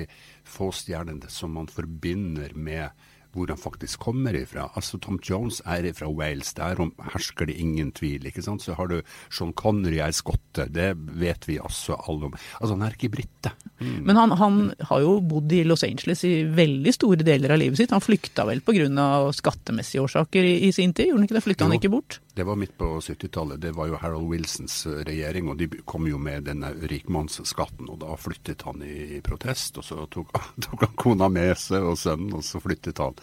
få 0.49 0.71
stjernene 0.75 1.29
som 1.31 1.55
man 1.57 1.69
forbinder 1.71 2.55
med 2.57 2.89
hvor 3.35 3.51
han 3.51 3.59
faktisk 3.61 4.01
kommer 4.01 4.33
ifra. 4.33 4.67
Altså 4.77 4.97
Tom 5.01 5.19
Jones 5.23 5.59
er 5.69 5.85
ifra 5.85 6.09
Wales, 6.09 6.51
derom 6.57 6.91
hersker 7.11 7.49
det 7.49 7.59
ingen 7.61 7.91
tvil. 7.95 8.25
ikke 8.25 8.41
sant? 8.45 8.63
Så 8.65 8.73
har 8.77 8.89
du 8.89 8.99
Sean 9.29 9.53
Connery 9.53 9.99
er 10.01 10.15
skotte, 10.15 10.65
det 10.73 10.91
vet 11.19 11.45
vi 11.47 11.59
også 11.61 11.97
alle 12.09 12.29
om. 12.29 12.37
Altså 12.59 12.73
han 12.73 12.87
er 12.87 12.97
ikke 12.97 13.11
brite. 13.13 13.53
Mm. 13.79 13.99
Men 14.07 14.19
han, 14.19 14.35
han, 14.39 14.59
har 14.89 15.03
jo 15.05 15.19
bodd 15.21 15.53
i 15.53 15.63
Los 15.67 15.85
Angeles 15.85 16.25
i 16.27 16.41
veldig 16.43 16.93
store 16.95 17.27
deler 17.27 17.53
av 17.53 17.61
livet 17.61 17.79
sitt. 17.79 17.93
Han 17.93 18.03
flykta 18.03 18.47
vel 18.49 18.63
pga. 18.65 18.89
skattemessige 19.35 20.03
årsaker 20.07 20.43
i, 20.43 20.55
i, 20.67 20.73
sin 20.73 20.93
tid, 20.93 21.11
gjorde 21.11 21.21
han 21.21 21.29
ikke 21.29 21.37
det? 21.37 21.45
Flykta 21.45 21.69
han 21.69 21.77
ikke 21.77 21.93
bort? 21.93 22.19
Det 22.39 22.45
var 22.47 22.55
midt 22.55 22.77
på 22.77 22.99
70-tallet. 22.99 23.59
Det 23.61 23.71
var 23.75 23.89
jo 23.89 23.97
Harold 23.99 24.29
Wilsons 24.31 24.85
eh, 24.87 25.01
regjering, 25.03 25.49
og 25.51 25.57
de 25.59 25.67
kom 25.83 26.05
jo 26.07 26.15
med 26.23 26.45
denne 26.47 26.69
rikmannsskatten. 26.87 27.89
Og 27.91 27.97
da 27.99 28.15
flyttet 28.15 28.63
han 28.63 28.79
i, 28.79 29.17
protest, 29.19 29.75
og 29.81 29.83
så 29.83 30.05
tok, 30.07 30.31
tok 30.63 30.85
han 30.85 30.93
kona 31.03 31.27
med 31.27 31.51
seg 31.59 31.83
og 31.83 31.99
sønnen, 31.99 32.37
og 32.39 32.45
så 32.47 32.61
flyttet 32.63 33.01
han. 33.03 33.19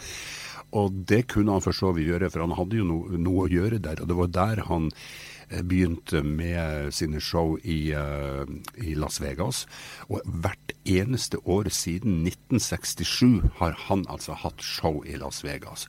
Og 0.77 1.01
det 1.09 1.23
kunne 1.33 1.57
han 1.57 1.65
for 1.65 1.73
så 1.73 1.95
vidt 1.97 2.11
gjøre, 2.11 2.29
for 2.29 2.45
han 2.45 2.53
hadde 2.59 2.83
jo 2.83 2.91
no, 2.91 2.99
noe 3.17 3.47
å 3.47 3.49
gjøre 3.55 3.81
der. 3.89 4.05
Og 4.05 4.13
det 4.13 4.19
var 4.21 4.35
der 4.37 4.63
han 4.69 4.93
begynte 5.49 6.23
med 6.23 6.95
sine 6.95 7.21
show 7.23 7.57
i, 7.63 7.95
uh, 7.95 8.45
i, 8.77 8.95
Las 8.99 9.21
Vegas. 9.23 9.65
Og 10.11 10.23
hvert 10.25 10.73
eneste 10.85 11.39
år 11.45 11.71
siden 11.75 12.27
1967 12.27 13.51
har 13.61 13.77
han 13.87 14.07
altså 14.11 14.37
hatt 14.39 14.63
show 14.63 15.03
i 15.07 15.19
Las 15.21 15.45
Vegas. 15.45 15.87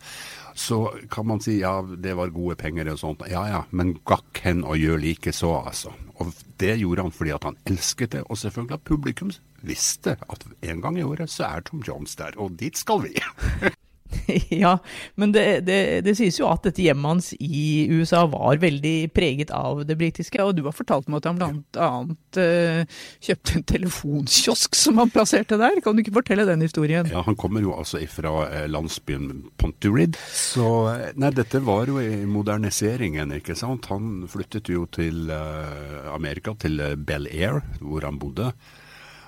Så 0.57 0.92
kan 1.12 1.27
man 1.27 1.42
si 1.42 1.59
ja, 1.62 1.81
det 1.81 2.15
var 2.18 2.33
gode 2.33 2.57
penger 2.59 2.92
og 2.94 3.01
sånt. 3.01 3.25
Ja 3.30 3.45
ja, 3.50 3.63
men 3.71 3.98
gakk 4.07 4.42
hen 4.45 4.63
og 4.65 4.77
gjør 4.81 5.01
like 5.01 5.33
så, 5.33 5.54
altså. 5.65 5.94
Og 6.18 6.33
det 6.62 6.80
gjorde 6.81 7.06
han 7.06 7.13
fordi 7.13 7.33
at 7.36 7.45
han 7.45 7.59
elsket 7.69 8.15
det, 8.15 8.24
og 8.25 8.39
selvfølgelig 8.42 8.80
at 8.80 8.88
publikum 8.89 9.33
visste 9.65 10.18
at 10.30 10.45
en 10.62 10.81
gang 10.81 10.98
i 10.98 11.06
året 11.06 11.30
så 11.33 11.50
er 11.50 11.65
Tom 11.65 11.83
Jones 11.86 12.15
der, 12.18 12.38
og 12.38 12.57
dit 12.59 12.77
skal 12.77 13.04
vi. 13.06 13.18
ja, 14.63 14.77
men 15.15 15.31
det, 15.36 15.45
det, 15.68 15.80
det, 16.06 16.13
sies 16.18 16.39
jo 16.39 16.48
at 16.50 16.65
dette 16.68 16.83
hjemmet 16.83 17.12
hans 17.12 17.30
i 17.39 17.88
USA 17.92 18.24
var 18.30 18.59
veldig 18.62 19.09
preget 19.15 19.51
av 19.56 19.83
det 19.88 19.98
britiske. 20.00 20.42
Og 20.44 20.56
du 20.57 20.63
har 20.68 20.75
fortalt 20.75 21.09
meg 21.12 21.21
at 21.21 21.30
han 21.30 21.42
bl.a. 21.42 21.89
Uh, 22.38 23.00
kjøpte 23.24 23.57
en 23.57 23.68
telefonkiosk 23.74 24.77
som 24.77 25.01
han 25.01 25.12
plasserte 25.13 25.59
der. 25.59 25.81
Kan 25.83 25.98
du 25.98 26.04
ikke 26.04 26.18
fortelle 26.19 26.48
den 26.48 26.63
historien? 26.65 27.09
Ja, 27.12 27.24
Han 27.25 27.38
kommer 27.39 27.63
jo 27.63 27.75
altså 27.77 28.01
fra 28.12 28.33
eh, 28.48 28.68
landsbyen 28.69 29.48
Ponturid. 29.59 30.18
Så 30.31 30.68
eh, 30.94 31.13
nei, 31.19 31.31
dette 31.36 31.62
var 31.65 31.89
jo 31.89 32.01
i 32.01 32.25
moderniseringen, 32.30 33.33
ikke 33.39 33.57
sant. 33.57 33.89
Han 33.92 34.27
flyttet 34.31 34.71
jo 34.71 34.86
til 34.94 35.31
uh, 35.31 36.13
Amerika, 36.13 36.56
til 36.59 36.80
Bel 37.07 37.30
Air, 37.31 37.63
hvor 37.81 38.06
han 38.07 38.19
bodde. 38.21 38.51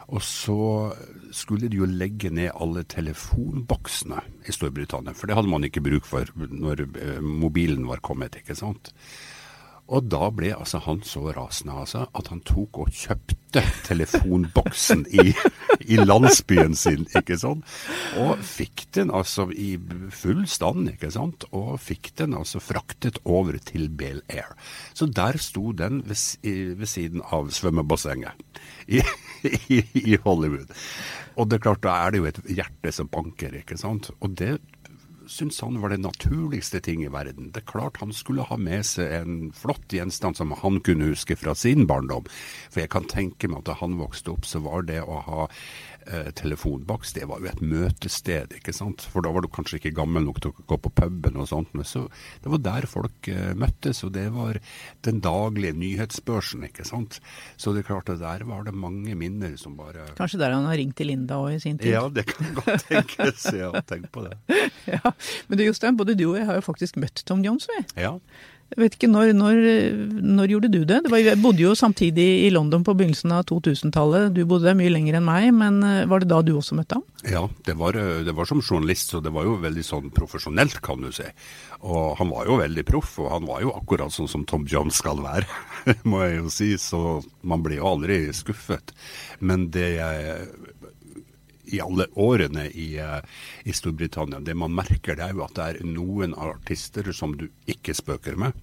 Og 0.10 0.24
så 0.26 0.60
skulle 1.36 1.70
de 1.70 1.82
jo 1.82 1.88
legge 1.90 2.32
ned 2.34 2.56
alle 2.58 2.82
telefonboksene 2.90 4.24
i 4.50 4.56
Storbritannia, 4.56 5.14
for 5.14 5.30
det 5.30 5.38
hadde 5.38 5.52
man 5.52 5.68
ikke 5.68 5.84
bruk 5.86 6.08
for 6.10 6.30
når 6.36 6.88
eh, 6.88 7.20
mobilen 7.22 7.86
var 7.90 8.02
kommet, 8.06 8.40
ikke 8.42 8.58
sant. 8.58 8.90
Og 9.90 10.06
da 10.06 10.28
ble 10.34 10.52
altså 10.54 10.82
han 10.86 11.02
så 11.06 11.32
rasende 11.34 11.74
altså, 11.82 12.04
at 12.14 12.28
han 12.30 12.44
tok 12.46 12.84
og 12.84 12.92
kjøpte 12.94 13.64
telefonboksen 13.88 15.08
i, 15.10 15.32
i, 15.82 15.98
landsbyen 15.98 16.76
sin, 16.78 17.08
ikke 17.18 17.40
sant. 17.42 17.66
Og 18.22 18.38
fikk 18.46 18.86
den 18.94 19.10
altså 19.10 19.48
i 19.50 19.72
full 20.14 20.44
stand, 20.50 20.92
ikke 20.94 21.10
sant. 21.16 21.48
Og 21.50 21.80
fikk 21.82 22.12
den 22.22 22.38
altså 22.38 22.62
fraktet 22.62 23.18
over 23.26 23.58
til 23.66 23.90
Bel 23.90 24.22
Air. 24.30 24.54
Så 24.94 25.10
der 25.10 25.42
sto 25.42 25.72
den 25.74 26.04
ved, 26.06 26.22
ved 26.78 26.90
siden 26.90 27.26
av 27.26 27.50
svømmebassenget 27.58 28.62
i, 28.86 29.02
i, 29.76 29.84
i 30.04 30.20
Hollywood. 30.26 30.74
Og 31.40 31.50
det 31.50 31.60
er 31.60 31.66
klart, 31.70 31.84
da 31.86 31.96
er 32.04 32.12
det 32.12 32.22
jo 32.22 32.30
et 32.30 32.42
hjerte 32.50 32.94
som 32.96 33.10
banker, 33.12 33.56
ikke 33.62 33.78
sant. 33.80 34.12
Og 34.20 34.36
det 34.40 34.58
syntes 35.30 35.62
han 35.62 35.78
var 35.82 35.94
det 35.94 36.02
naturligste 36.02 36.82
ting 36.84 37.04
i 37.06 37.12
verden. 37.14 37.52
Det 37.54 37.62
er 37.62 37.72
klart 37.72 38.02
han 38.02 38.14
skulle 38.16 38.48
ha 38.50 38.58
med 38.60 38.86
seg 38.88 39.14
en 39.20 39.38
flott 39.56 39.94
gjenstand 39.94 40.40
som 40.40 40.56
han 40.58 40.80
kunne 40.86 41.12
huske 41.12 41.38
fra 41.40 41.54
sin 41.58 41.86
barndom. 41.90 42.28
For 42.72 42.84
jeg 42.84 42.92
kan 42.96 43.08
tenke 43.10 43.50
meg 43.50 43.62
at 43.62 43.70
da 43.70 43.78
han 43.84 44.00
vokste 44.02 44.34
opp, 44.34 44.48
så 44.50 44.62
var 44.66 44.88
det 44.90 45.04
å 45.06 45.22
ha 45.28 45.48
eh, 46.12 46.30
telefonboks, 46.36 47.14
det 47.16 47.28
var 47.30 47.42
jo 47.42 47.50
et 47.52 47.62
møtested, 47.62 48.56
ikke 48.60 48.74
sant. 48.76 49.06
For 49.14 49.26
da 49.26 49.32
var 49.34 49.46
du 49.46 49.50
kanskje 49.54 49.80
ikke 49.80 49.94
gammel 50.02 50.26
nok 50.26 50.42
til 50.44 50.52
å 50.54 50.66
gå 50.70 50.80
på 50.84 50.92
puben 50.98 51.40
og 51.40 51.50
sånt. 51.52 51.72
Men 51.78 51.88
så, 51.88 52.06
det 52.44 52.54
var 52.54 52.64
der 52.66 52.90
folk 52.90 53.30
eh, 53.32 53.54
møttes, 53.60 54.04
og 54.08 54.14
det 54.18 54.28
var 54.36 54.60
den 55.08 55.22
daglige 55.26 55.78
nyhetsbørsen, 55.80 56.68
ikke 56.70 56.88
sant. 56.88 57.20
Så 57.58 57.74
det 57.76 57.84
er 57.84 57.90
klart 57.92 58.12
at 58.14 58.22
der 58.24 58.46
var 58.50 58.68
det 58.68 58.76
mange 58.76 59.16
minner 59.20 59.56
som 59.60 59.78
bare 59.80 60.10
Kanskje 60.18 60.42
der 60.42 60.56
han 60.56 60.68
har 60.68 60.78
ringt 60.80 60.98
til 61.00 61.12
Linda 61.12 61.40
òg 61.40 61.58
i 61.58 61.64
sin 61.64 61.80
tid? 61.80 61.94
Ja, 61.94 62.06
det 62.12 62.28
kan 62.32 62.54
godt 62.58 62.86
tenkes. 62.92 63.50
Ja, 63.56 63.74
tenk 63.88 64.10
på 64.16 64.26
det. 64.28 64.38
ja. 64.96 65.16
Men 65.48 65.60
du 65.60 65.66
Jostein, 65.68 66.00
både 66.00 66.18
du 66.20 66.30
og 66.32 66.40
jeg 66.40 66.50
har 66.50 66.60
jo 66.60 66.66
faktisk 66.66 67.00
møtt 67.02 67.24
Tom 67.30 67.44
Jones, 67.46 67.70
vi. 67.72 67.84
Ja. 68.06 68.18
Jeg 68.70 68.82
vet 68.84 68.96
ikke, 68.96 69.10
når, 69.10 69.32
når, 69.34 69.60
når 70.22 70.52
gjorde 70.52 70.70
du 70.70 70.80
det? 70.84 71.00
det 71.06 71.10
var, 71.10 71.22
jeg 71.24 71.42
bodde 71.42 71.64
jo 71.64 71.72
samtidig 71.78 72.28
i 72.46 72.52
London 72.54 72.84
på 72.86 72.94
begynnelsen 72.94 73.34
av 73.34 73.48
2000-tallet. 73.50 74.30
Du 74.36 74.44
bodde 74.46 74.68
der 74.68 74.78
mye 74.78 74.92
lenger 74.94 75.18
enn 75.18 75.26
meg, 75.26 75.48
men 75.58 75.80
eh, 75.86 76.06
var 76.10 76.22
det 76.22 76.30
da 76.30 76.44
du 76.46 76.52
også 76.54 76.78
møtte 76.78 77.00
ham? 77.00 77.06
Ja, 77.26 77.42
det 77.66 77.76
var, 77.80 77.98
eh, 77.98 78.22
det 78.28 78.36
var 78.38 78.46
som 78.50 78.62
journalist, 78.62 79.10
så 79.10 79.24
det 79.26 79.34
var 79.34 79.48
jo 79.48 79.58
veldig 79.64 79.86
sånn 79.88 80.14
profesjonelt, 80.14 80.78
kan 80.86 81.02
du 81.02 81.10
si. 81.16 81.26
Og 81.82 82.14
han 82.20 82.30
var 82.30 82.46
jo 82.46 82.60
veldig 82.62 82.86
proff, 82.86 83.16
og 83.24 83.34
han 83.34 83.50
var 83.50 83.66
jo 83.66 83.74
akkurat 83.74 84.14
sånn 84.14 84.30
som 84.30 84.46
Tom 84.46 84.70
Jones 84.70 85.02
skal 85.02 85.24
være, 85.26 85.50
må 86.12 86.22
jeg 86.28 86.38
jo 86.38 86.54
si. 86.54 86.70
Så 86.78 87.04
man 87.42 87.66
blir 87.66 87.82
jo 87.82 87.90
aldri 87.96 88.22
skuffet. 88.38 88.94
Men 89.42 89.72
det 89.74 89.96
jeg 89.98 90.50
i 91.76 91.82
alle 91.84 92.08
årene 92.20 92.68
i, 92.70 92.98
eh, 92.98 93.20
i, 93.64 93.74
Storbritannia. 93.74 94.40
Det 94.40 94.56
man 94.58 94.74
merker, 94.76 95.16
det 95.16 95.28
er 95.28 95.36
jo 95.38 95.46
at 95.46 95.56
det 95.58 95.68
er 95.68 95.86
noen 95.88 96.34
artister 96.34 97.12
som 97.16 97.36
du 97.38 97.48
ikke 97.70 97.96
spøker 97.98 98.40
med. 98.40 98.58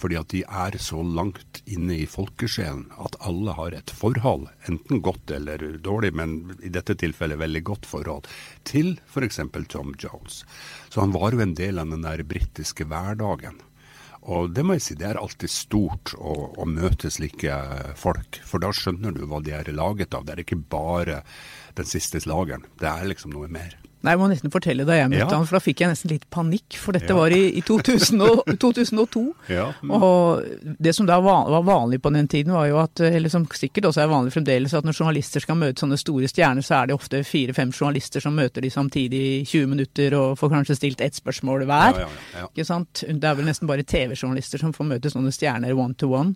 Fordi 0.00 0.18
at 0.18 0.32
de 0.32 0.42
er 0.42 0.78
så 0.82 1.02
langt 1.04 1.62
inne 1.70 2.00
i 2.02 2.08
folkesjelen 2.10 2.86
at 3.02 3.18
alle 3.22 3.54
har 3.58 3.76
et 3.76 3.92
forhold, 3.94 4.48
enten 4.68 5.02
godt 5.04 5.30
eller 5.30 5.62
dårlig, 5.84 6.12
men 6.18 6.56
i 6.62 6.72
dette 6.72 6.96
tilfellet 6.98 7.40
veldig 7.40 7.64
godt 7.68 7.88
forhold, 7.88 8.30
til 8.68 8.96
f.eks. 9.06 9.42
Tom 9.68 9.94
Jones. 9.98 10.42
Så 10.88 11.04
han 11.04 11.14
var 11.14 11.32
jo 11.32 11.44
en 11.44 11.54
del 11.58 11.78
av 11.78 11.92
den 11.92 12.02
der 12.06 12.24
britiske 12.26 12.88
hverdagen. 12.88 13.60
Og 14.30 14.52
det 14.54 14.62
må 14.62 14.76
jeg 14.76 14.84
si, 14.84 14.94
det 14.98 15.08
er 15.08 15.18
alltid 15.18 15.50
stort 15.50 16.12
å, 16.14 16.34
å 16.62 16.66
møte 16.68 17.10
slike 17.10 17.56
folk. 17.98 18.38
For 18.46 18.62
da 18.62 18.70
skjønner 18.74 19.14
du 19.16 19.24
hva 19.26 19.40
de 19.42 19.54
er 19.56 19.72
laget 19.74 20.14
av. 20.14 20.26
Det 20.26 20.36
er 20.36 20.42
ikke 20.44 20.60
bare 20.70 21.22
den 21.78 21.88
siste 21.88 22.20
slageren. 22.22 22.66
Det 22.80 22.88
er 22.90 23.08
liksom 23.08 23.34
noe 23.34 23.48
mer. 23.52 23.78
Nei, 24.02 24.16
Jeg 24.16 24.18
må 24.18 24.26
nesten 24.32 24.50
fortelle 24.50 24.84
da 24.86 24.96
jeg 24.96 25.10
møtte 25.12 25.28
ja. 25.28 25.36
han, 25.36 25.44
for 25.46 25.56
da 25.56 25.62
fikk 25.62 25.82
jeg 25.84 25.92
nesten 25.92 26.10
litt 26.10 26.24
panikk. 26.34 26.74
For 26.80 26.96
dette 26.96 27.12
ja. 27.12 27.16
var 27.16 27.34
i, 27.34 27.42
i 27.54 27.62
2000 27.62 28.24
og, 28.26 28.40
2002. 28.64 29.22
Ja. 29.52 29.68
Mm. 29.78 29.92
Og 29.94 30.72
det 30.82 30.94
som 30.96 31.06
da 31.06 31.20
var, 31.22 31.52
vanlig 31.66 32.00
på 32.02 32.10
den 32.14 32.26
tiden, 32.30 32.54
var 32.56 32.66
jo 32.66 32.80
at, 32.82 33.02
eller 33.06 33.30
som 33.30 33.46
sikkert 33.54 33.86
også 33.92 34.02
er 34.02 34.10
vanlig 34.10 34.34
fremdeles, 34.34 34.74
at 34.74 34.88
når 34.88 34.98
journalister 34.98 35.44
skal 35.44 35.60
møte 35.60 35.84
sånne 35.84 36.00
store 36.02 36.30
stjerner, 36.30 36.66
så 36.66 36.80
er 36.80 36.90
det 36.90 36.98
ofte 36.98 37.22
fire-fem 37.26 37.70
journalister 37.70 38.24
som 38.24 38.34
møter 38.38 38.66
de 38.66 38.72
samtidig 38.74 39.22
i 39.22 39.38
20 39.46 39.70
minutter 39.70 40.18
og 40.18 40.34
får 40.40 40.54
kanskje 40.56 40.78
stilt 40.80 41.06
ett 41.06 41.22
spørsmål 41.22 41.68
hver. 41.70 42.02
Ikke 42.48 42.66
sant? 42.66 43.04
Det 43.06 43.30
er 43.30 43.38
vel 43.38 43.46
nesten 43.46 43.70
bare 43.70 43.86
TV-journalister 43.86 44.66
som 44.66 44.74
får 44.74 44.90
møte 44.96 45.14
sånne 45.14 45.30
stjerner 45.34 45.78
one 45.78 45.94
to 45.94 46.10
one. 46.10 46.34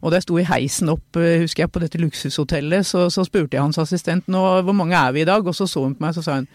Og 0.00 0.10
da 0.10 0.18
jeg 0.18 0.26
sto 0.26 0.38
i 0.40 0.48
heisen 0.48 0.90
opp, 0.92 1.18
eh, 1.20 1.42
husker 1.42 1.66
jeg, 1.66 1.72
på 1.74 1.82
dette 1.82 2.00
luksushotellet, 2.00 2.86
så, 2.88 3.08
så 3.12 3.24
spurte 3.28 3.58
jeg 3.58 3.64
hans 3.64 3.80
assistent 3.82 4.28
nå 4.32 4.42
hvor 4.64 4.76
mange 4.76 4.96
er 4.96 5.14
vi 5.16 5.24
i 5.24 5.28
dag, 5.28 5.44
og 5.44 5.56
så 5.56 5.68
så 5.68 5.84
hun 5.84 5.96
på 5.96 6.06
meg 6.06 6.14
og 6.14 6.20
så 6.20 6.26
sa 6.26 6.40
hun 6.40 6.50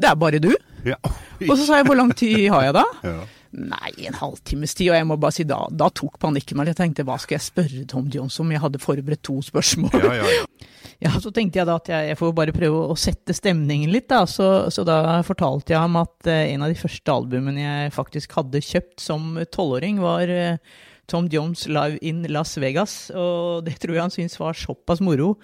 det 0.00 0.08
er 0.08 0.16
bare 0.16 0.40
du. 0.40 0.54
Ja. 0.86 0.96
og 1.04 1.58
så 1.58 1.66
sa 1.66 1.76
jeg 1.76 1.84
hvor 1.90 1.98
lang 1.98 2.14
tid 2.16 2.48
har 2.48 2.70
jeg 2.70 2.80
da? 2.80 2.86
Ja. 3.10 3.20
Nei, 3.50 3.90
en 4.06 4.14
halvtimes 4.14 4.76
tid. 4.78 4.92
Og 4.92 4.94
jeg 4.94 5.06
må 5.10 5.16
bare 5.18 5.34
si 5.34 5.44
da, 5.48 5.64
da 5.74 5.88
tok 5.90 6.20
panikken 6.22 6.54
meg. 6.58 6.68
Jeg 6.70 6.78
tenkte 6.78 7.04
hva 7.06 7.16
skal 7.18 7.34
jeg 7.34 7.46
spørre 7.48 7.86
Tom 7.90 8.06
Jones 8.12 8.36
om? 8.38 8.52
Jeg 8.54 8.62
hadde 8.62 8.78
forberedt 8.78 9.24
to 9.26 9.40
spørsmål. 9.42 9.96
Ja, 10.06 10.28
ja, 11.08 11.12
så 11.18 11.32
tenkte 11.34 11.58
jeg 11.58 11.66
da 11.66 11.74
at 11.80 11.90
jeg, 11.90 12.12
jeg, 12.12 12.18
får 12.20 12.36
bare 12.38 12.54
prøve 12.54 12.84
å 12.92 12.94
sette 12.94 13.34
stemningen 13.34 13.90
litt, 13.90 14.06
da. 14.12 14.22
Så, 14.30 14.46
så 14.70 14.86
da 14.86 15.18
fortalte 15.26 15.74
jeg 15.74 15.82
ham 15.82 15.98
at 15.98 16.30
uh, 16.30 16.36
en 16.44 16.62
av 16.62 16.70
de 16.70 16.78
første 16.78 17.16
albumene 17.16 17.64
jeg 17.64 17.96
faktisk 17.96 18.38
hadde 18.38 18.62
kjøpt 18.68 19.02
som 19.02 19.34
tolvåring, 19.50 19.98
var 20.04 20.30
uh, 20.30 20.78
Tom 21.10 21.28
Jones 21.32 21.66
live 21.68 21.98
in 22.06 22.22
Las 22.30 22.56
Vegas. 22.62 23.10
Og 23.10 23.66
det 23.66 23.80
tror 23.82 23.96
jeg 23.96 24.06
han 24.06 24.14
syntes 24.14 24.40
var 24.40 24.58
såpass 24.58 25.02
moro 25.04 25.34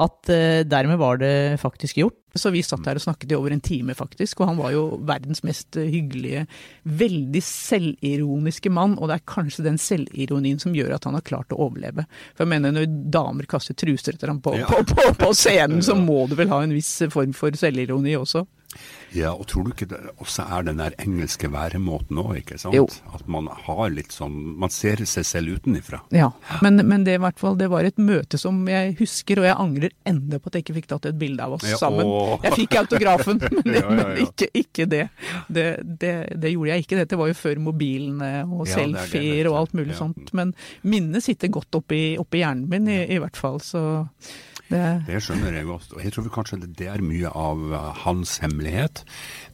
at 0.00 0.30
uh, 0.32 0.62
dermed 0.64 0.96
var 0.96 1.18
det 1.20 1.60
faktisk 1.60 1.98
gjort. 2.00 2.16
Så 2.34 2.48
vi 2.48 2.62
satt 2.64 2.86
her 2.88 2.96
og 2.96 3.04
snakket 3.04 3.34
i 3.34 3.36
over 3.36 3.52
en 3.52 3.60
time, 3.60 3.92
faktisk. 3.94 4.40
Og 4.40 4.48
han 4.48 4.56
var 4.56 4.72
jo 4.72 4.84
verdens 5.04 5.42
mest 5.44 5.76
eh, 5.76 5.90
hyggelige, 5.92 6.46
veldig 6.88 7.42
selvironiske 7.44 8.72
mann. 8.72 8.94
Og 8.96 9.10
det 9.10 9.18
er 9.18 9.26
kanskje 9.28 9.66
den 9.66 9.76
selvironien 9.76 10.56
som 10.62 10.72
gjør 10.72 10.94
at 10.96 11.04
han 11.04 11.18
har 11.18 11.26
klart 11.28 11.52
å 11.52 11.60
overleve. 11.66 12.06
For 12.32 12.46
jeg 12.46 12.54
mener, 12.54 12.72
når 12.72 12.88
damer 13.12 13.50
kaster 13.50 13.76
truser 13.76 14.16
etter 14.16 14.32
ham 14.32 14.40
på, 14.40 14.56
ja. 14.62 14.70
på, 14.70 14.80
på, 14.88 15.10
på 15.20 15.28
scenen, 15.36 15.84
så 15.84 15.98
må 15.98 16.22
du 16.30 16.38
vel 16.40 16.48
ha 16.54 16.62
en 16.64 16.72
viss 16.72 16.94
form 17.12 17.36
for 17.36 17.52
selvironi 17.52 18.16
også. 18.16 18.46
Ja, 19.12 19.32
og 19.34 19.44
tror 19.50 19.66
du 19.66 19.72
ikke 19.74 19.88
det 19.90 19.98
også 20.22 20.46
er 20.56 20.64
den 20.66 20.80
der 20.80 20.94
engelske 21.02 21.50
væremåten 21.52 22.20
òg, 22.22 22.34
ikke 22.40 22.58
sant? 22.60 22.76
Jo. 22.76 22.86
At 23.12 23.26
man 23.30 23.50
har 23.66 23.90
litt 23.92 24.14
sånn 24.14 24.34
Man 24.62 24.72
ser 24.72 25.02
seg 25.08 25.26
selv 25.26 25.58
utenifra. 25.58 26.00
Ja, 26.14 26.30
men, 26.64 26.80
men 26.88 27.04
det, 27.06 27.18
hvert 27.20 27.40
fall, 27.40 27.58
det 27.60 27.68
var 27.72 27.84
et 27.86 28.00
møte 28.00 28.40
som 28.40 28.62
jeg 28.70 28.94
husker, 29.00 29.42
og 29.42 29.48
jeg 29.48 29.58
angrer 29.58 29.96
enda 30.08 30.40
på 30.40 30.48
at 30.50 30.58
jeg 30.58 30.66
ikke 30.66 30.76
fikk 30.80 30.88
tatt 30.94 31.08
et 31.10 31.18
bilde 31.20 31.44
av 31.44 31.56
oss 31.58 31.66
ja, 31.68 31.80
sammen. 31.80 32.08
Jeg 32.46 32.56
fikk 32.62 32.78
autografen, 32.82 33.42
men, 33.58 33.76
ja, 33.76 33.84
men 33.90 34.22
ikke, 34.24 34.48
ikke 34.62 34.88
det. 34.90 35.04
Det, 35.48 35.66
det. 35.82 36.14
det, 36.36 36.54
gjorde 36.54 36.72
jeg 36.72 36.86
ikke. 36.86 37.00
Dette 37.02 37.18
var 37.20 37.32
jo 37.32 37.36
før 37.38 37.60
mobilene 37.68 38.32
og 38.46 38.64
selfier 38.70 39.50
og 39.50 39.58
alt 39.64 39.76
mulig 39.76 39.98
sånt. 39.98 40.32
Men 40.36 40.56
minnet 40.86 41.26
sitter 41.26 41.52
godt 41.52 41.82
oppi, 41.82 42.04
oppi 42.20 42.42
hjernen 42.42 42.68
min, 42.72 42.88
i, 42.88 43.02
i 43.16 43.20
hvert 43.22 43.38
fall. 43.38 43.60
så... 43.64 43.84
Det, 44.72 44.84
det 45.06 45.20
skjønner 45.24 45.52
jeg 45.58 45.68
godt. 45.68 45.90
Og 45.92 46.00
jeg 46.04 46.14
tror 46.14 46.28
kanskje 46.32 46.58
det 46.64 46.88
er 46.88 47.04
mye 47.04 47.28
av 47.28 47.60
uh, 47.72 47.78
hans 48.06 48.38
hemmelighet. 48.42 49.02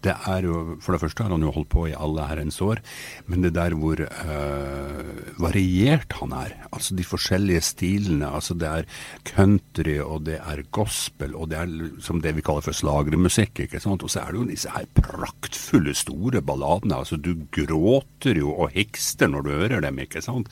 Det 0.05 0.15
er 0.31 0.47
jo, 0.47 0.79
For 0.85 0.95
det 0.95 1.03
første 1.03 1.25
har 1.25 1.35
han 1.35 1.43
jo 1.43 1.53
holdt 1.55 1.71
på 1.73 1.87
i 1.91 1.97
alle 1.97 2.27
herrens 2.29 2.61
år, 2.63 2.81
men 3.27 3.43
det 3.43 3.55
der 3.57 3.75
hvor 3.79 3.99
uh, 3.99 5.09
variert 5.43 6.15
han 6.21 6.35
er. 6.37 6.55
Altså 6.71 6.95
de 6.99 7.07
forskjellige 7.07 7.65
stilene. 7.73 8.31
altså 8.31 8.55
Det 8.55 8.69
er 8.69 8.89
country, 9.33 9.99
og 10.05 10.29
det 10.29 10.39
er 10.39 10.63
gospel, 10.75 11.35
og 11.35 11.51
det 11.51 11.59
er 11.59 11.75
som 12.05 12.23
det 12.23 12.37
vi 12.37 12.45
kaller 12.47 12.65
for 12.65 12.77
slagremusikk. 12.77 13.65
ikke 13.67 13.83
sant? 13.83 14.07
Og 14.07 14.13
så 14.13 14.23
er 14.23 14.33
det 14.33 14.43
jo 14.43 14.49
disse 14.53 14.75
her 14.75 14.87
praktfulle, 14.95 15.97
store 15.99 16.43
balladene. 16.43 17.03
altså 17.03 17.17
Du 17.17 17.35
gråter 17.51 18.39
jo 18.39 18.55
og 18.55 18.71
hikster 18.77 19.29
når 19.29 19.43
du 19.43 19.51
hører 19.57 19.83
dem, 19.83 19.99
ikke 19.99 20.23
sant. 20.23 20.49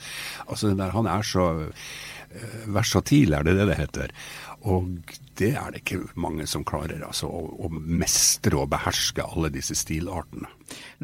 Altså 0.47 0.69
det 0.69 0.77
der, 0.83 0.91
Han 0.91 1.07
er 1.07 1.23
så 1.23 1.47
uh, 1.71 2.67
versatil, 2.75 3.33
er 3.33 3.43
det 3.47 3.55
det 3.57 3.67
det 3.71 3.79
heter. 3.79 4.11
Og 4.65 5.13
det 5.37 5.51
er 5.53 5.71
det 5.71 5.83
ikke 5.83 5.99
mange 6.17 6.47
som 6.49 6.63
klarer, 6.65 7.03
altså 7.05 7.29
å, 7.29 7.41
å 7.67 7.69
mestre 7.69 8.57
og 8.57 8.71
beherske 8.71 9.21
alle 9.21 9.51
disse 9.53 9.75
stilartene. 9.77 10.49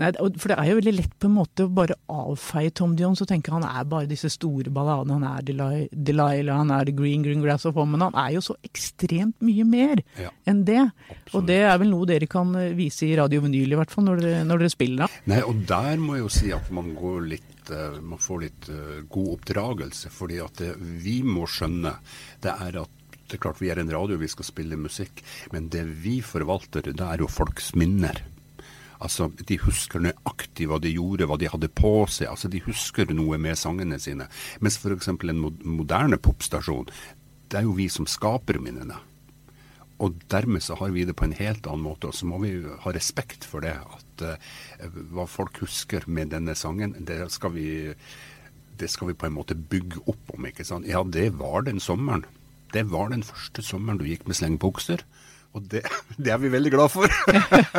Nei, 0.01 0.10
for 0.41 0.51
det 0.51 0.57
er 0.57 0.72
jo 0.72 0.77
veldig 0.79 0.93
lett 0.98 1.13
på 1.22 1.29
en 1.29 1.36
måte 1.38 1.67
å 1.67 1.72
bare 1.72 1.95
avfeie 2.12 2.74
Tom 2.75 2.95
Dion, 2.98 3.15
så 3.15 3.27
tenker 3.29 3.53
han 3.55 3.65
er 3.67 3.86
bare 3.88 4.10
disse 4.10 4.31
store 4.33 4.74
balladene. 4.74 5.19
Han 5.19 5.27
er 5.29 5.45
Delilah, 5.93 6.57
han 6.63 6.74
er 6.74 6.89
The 6.89 6.95
Green 6.98 7.24
Green 7.24 7.43
Grass 7.45 7.67
of 7.69 7.77
Home, 7.77 7.93
men 7.93 8.07
han 8.07 8.17
er 8.19 8.33
jo 8.36 8.43
så 8.43 8.57
ekstremt 8.65 9.38
mye 9.45 9.67
mer 9.69 10.01
ja, 10.19 10.33
enn 10.50 10.65
det. 10.67 10.81
Absolutt. 10.89 11.36
Og 11.38 11.48
det 11.51 11.62
er 11.69 11.77
vel 11.79 11.93
noe 11.93 12.10
dere 12.10 12.29
kan 12.31 12.51
eh, 12.60 12.74
vise 12.77 13.05
i 13.07 13.13
Radio 13.19 13.45
Vinyl, 13.45 13.77
i 13.77 13.79
hvert 13.79 13.93
fall, 13.93 14.10
når 14.10 14.24
dere, 14.25 14.41
når 14.50 14.65
dere 14.65 14.74
spiller 14.74 15.05
da. 15.05 15.22
Nei, 15.31 15.43
og 15.45 15.62
der 15.69 16.01
må 16.01 16.17
jeg 16.17 16.25
jo 16.25 16.33
si 16.39 16.51
at 16.57 16.74
man 16.74 16.91
går 16.98 17.29
litt 17.36 17.72
eh, 17.72 18.01
man 18.01 18.19
får 18.19 18.43
litt 18.48 18.67
uh, 18.74 19.00
god 19.13 19.31
oppdragelse. 19.38 20.12
fordi 20.12 20.41
at 20.43 20.60
det 20.60 20.74
vi 21.05 21.22
må 21.24 21.45
skjønne, 21.48 21.95
det 22.43 22.57
er 22.57 22.81
at 22.81 23.02
det 23.34 23.40
er 23.40 23.46
klart 23.48 23.62
vi 23.63 23.72
er 23.74 23.82
en 23.82 23.90
radio, 23.90 24.20
vi 24.22 24.30
skal 24.30 24.46
spille 24.46 24.78
musikk, 24.78 25.24
men 25.50 25.72
det 25.74 25.82
vi 26.04 26.20
forvalter, 26.22 26.92
det 26.94 27.02
er 27.02 27.24
jo 27.24 27.30
folks 27.32 27.72
minner. 27.74 28.20
Altså, 29.02 29.32
De 29.34 29.58
husker 29.60 30.04
nøyaktig 30.04 30.68
hva 30.70 30.78
de 30.80 30.92
gjorde, 30.94 31.25
hva 31.28 31.38
de 31.42 31.50
hadde 31.50 31.72
på 31.74 32.06
seg. 32.06 32.30
altså 32.30 32.48
De 32.48 32.62
husker 32.63 33.10
noe 33.10 33.40
med 33.42 33.58
sangene 33.58 33.98
sine. 34.00 34.30
Mens 34.62 34.78
f.eks. 34.78 35.10
en 35.10 35.42
moderne 35.66 36.20
popstasjon, 36.22 36.92
det 37.50 37.58
er 37.60 37.66
jo 37.66 37.74
vi 37.75 37.90
som 37.92 38.06
skaper 38.08 38.62
minnene. 38.62 39.00
Og 40.04 40.22
dermed 40.30 40.62
så 40.63 40.78
har 40.78 40.94
vi 40.94 41.08
det 41.10 41.16
på 41.18 41.25
en 41.25 41.36
helt 41.38 41.66
annen 41.66 41.88
måte, 41.88 42.12
og 42.12 42.16
så 42.18 42.30
må 42.30 42.38
vi 42.44 42.54
ha 42.86 42.94
respekt 42.94 43.48
for 43.50 43.66
det. 43.66 43.74
At 43.74 44.24
uh, 44.25 45.02
hva 45.13 45.25
folk 45.30 45.58
husker 45.63 46.06
med 46.06 46.34
denne 46.34 46.56
sangen, 46.60 46.96
det 47.02 47.20
skal 47.34 47.58
vi 47.58 47.68
det 48.80 48.90
skal 48.90 49.12
vi 49.12 49.18
på 49.18 49.28
en 49.28 49.36
måte 49.36 49.56
bygge 49.56 50.02
opp 50.10 50.32
om. 50.34 50.48
ikke 50.50 50.66
sant? 50.66 50.88
Ja, 50.90 51.04
det 51.04 51.36
var 51.38 51.66
den 51.68 51.80
sommeren. 51.84 52.25
Det 52.74 52.88
var 52.89 53.12
den 53.13 53.24
første 53.25 53.63
sommeren 53.65 54.01
du 54.01 54.08
gikk 54.10 54.25
med 54.27 54.39
slengbukser. 54.39 55.03
Og 55.53 55.68
det, 55.70 55.84
det, 56.18 56.32
er 56.34 56.39
vi 56.42 56.51
veldig 56.53 56.72
glad 56.74 56.94
for. 56.94 57.10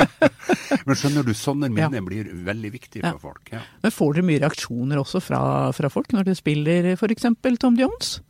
Men 0.87 0.99
skjønner 0.99 1.27
du, 1.27 1.35
sånne 1.37 1.71
minner 1.73 1.99
ja. 1.99 2.05
blir 2.07 2.31
veldig 2.47 2.71
viktige 2.77 3.03
for 3.03 3.17
ja. 3.17 3.23
folk. 3.23 3.51
Ja. 3.55 3.65
Men 3.83 3.95
Får 3.95 4.15
dere 4.15 4.29
mye 4.29 4.45
reaksjoner 4.45 5.03
også 5.03 5.23
fra, 5.25 5.41
fra 5.75 5.91
folk 5.93 6.15
når 6.15 6.31
dere 6.31 6.39
spiller 6.39 6.95
f.eks. 6.95 7.29
Tom 7.61 7.81
Jones? 7.81 8.21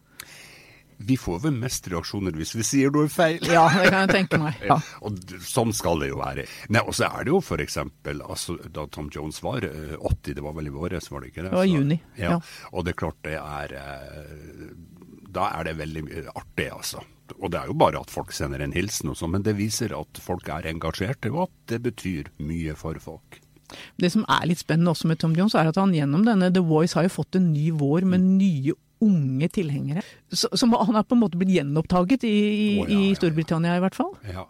Vi 1.04 1.16
får 1.18 1.40
vel 1.42 1.56
mest 1.58 1.88
reaksjoner 1.90 2.36
hvis 2.38 2.54
vi 2.54 2.64
sier 2.64 2.92
noe 2.94 3.10
feil. 3.12 3.42
Ja, 3.50 3.66
det 3.74 3.90
kan 3.90 4.04
jeg 4.06 4.12
tenke 4.14 4.40
meg. 4.40 4.60
Ja. 4.70 4.78
og 5.04 5.18
sånn 5.44 5.74
skal 5.76 6.00
det 6.00 6.08
jo 6.12 6.20
være. 6.22 6.46
Nei, 6.72 6.80
Og 6.86 6.94
så 6.96 7.10
er 7.10 7.26
det 7.26 7.34
jo 7.34 7.40
f.eks. 7.42 7.78
Altså, 8.14 8.56
da 8.72 8.86
Tom 8.88 9.10
Jones 9.12 9.42
var 9.44 9.66
80, 9.66 9.98
eh, 9.98 10.34
det 10.38 10.44
var 10.44 10.54
vel 10.56 10.70
i 10.70 10.74
våres, 10.74 11.10
var 11.12 11.24
det 11.24 11.32
ikke 11.32 11.44
det? 11.44 11.50
Det 11.50 11.60
var 11.60 11.68
i 11.68 11.74
juni. 11.74 11.98
Ja. 12.20 12.38
Og 12.72 12.86
det 12.86 12.94
er 12.94 13.00
klart 13.02 13.20
det 13.26 13.36
er 13.40 13.76
eh, 13.80 14.70
da 15.34 15.50
er 15.58 15.68
det 15.68 15.78
veldig 15.80 16.04
artig, 16.34 16.70
altså. 16.72 17.02
Og 17.40 17.50
det 17.52 17.60
er 17.60 17.70
jo 17.70 17.78
bare 17.80 18.02
at 18.04 18.12
folk 18.12 18.34
sender 18.36 18.62
en 18.62 18.74
hilsen 18.76 19.10
og 19.12 19.18
sånn, 19.18 19.34
men 19.36 19.46
det 19.46 19.56
viser 19.58 19.94
at 19.96 20.20
folk 20.22 20.48
er 20.52 20.68
engasjerte, 20.70 21.32
og 21.32 21.48
at 21.48 21.56
det 21.72 21.80
betyr 21.86 22.30
mye 22.44 22.76
for 22.78 23.00
folk. 23.02 23.40
Det 23.98 24.10
som 24.12 24.26
er 24.30 24.44
litt 24.46 24.60
spennende 24.60 24.92
også 24.92 25.08
med 25.10 25.20
Tom 25.22 25.34
Jones, 25.36 25.56
er 25.58 25.70
at 25.70 25.78
han 25.80 25.94
gjennom 25.96 26.26
denne 26.26 26.52
The 26.52 26.62
Voice 26.64 26.94
har 26.98 27.08
jo 27.08 27.14
fått 27.16 27.38
en 27.38 27.50
ny 27.54 27.70
vår 27.74 28.06
med 28.08 28.26
nye 28.36 28.76
unge 29.04 29.48
tilhengere. 29.52 30.02
Så, 30.32 30.48
så 30.56 30.68
han 30.68 30.98
er 30.98 31.06
på 31.06 31.16
en 31.16 31.22
måte 31.22 31.38
blitt 31.40 31.54
gjenopptaget 31.54 32.26
i, 32.26 32.34
i, 32.34 32.68
oh, 32.80 32.88
ja, 32.88 32.96
ja, 32.96 33.12
i 33.12 33.16
Storbritannia, 33.18 33.76
i 33.78 33.82
hvert 33.84 33.98
fall. 33.98 34.12
Ja, 34.28 34.46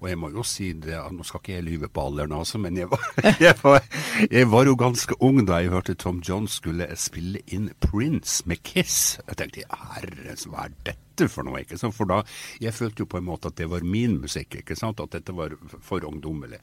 og 0.00 0.08
jeg 0.10 0.18
må 0.18 0.32
jo 0.34 0.44
si 0.46 0.72
det, 0.74 0.96
nå 1.14 1.26
skal 1.26 1.42
ikke 1.42 1.54
jeg 1.54 1.66
lyve 1.66 1.90
på 1.92 2.06
alderen 2.08 2.34
altså, 2.36 2.60
men 2.62 2.76
jeg 2.78 2.90
var, 2.90 3.04
jeg, 3.46 3.54
var, 3.62 3.84
jeg 4.26 4.50
var 4.50 4.68
jo 4.68 4.74
ganske 4.78 5.18
ung 5.24 5.42
da 5.48 5.60
jeg 5.62 5.72
hørte 5.74 5.96
Tom 5.98 6.20
John 6.26 6.48
skulle 6.50 6.88
spille 6.98 7.42
inn 7.54 7.70
Prince 7.84 8.42
med 8.50 8.62
Kiss. 8.66 9.20
Jeg 9.28 9.38
tenkte 9.38 9.66
herrens, 9.70 10.48
hva 10.50 10.66
er 10.66 10.76
dette 10.90 11.28
for 11.30 11.46
noe? 11.46 11.62
ikke 11.62 11.78
sant? 11.78 11.96
For 11.96 12.10
da, 12.10 12.22
jeg 12.62 12.74
følte 12.74 13.04
jo 13.04 13.10
på 13.12 13.20
en 13.20 13.28
måte 13.28 13.52
at 13.52 13.58
det 13.60 13.70
var 13.70 13.86
min 13.86 14.18
musikk, 14.22 14.58
ikke 14.62 14.78
sant? 14.78 15.00
At 15.02 15.14
dette 15.14 15.34
var 15.36 15.54
for 15.84 16.04
ungdommelig. 16.08 16.60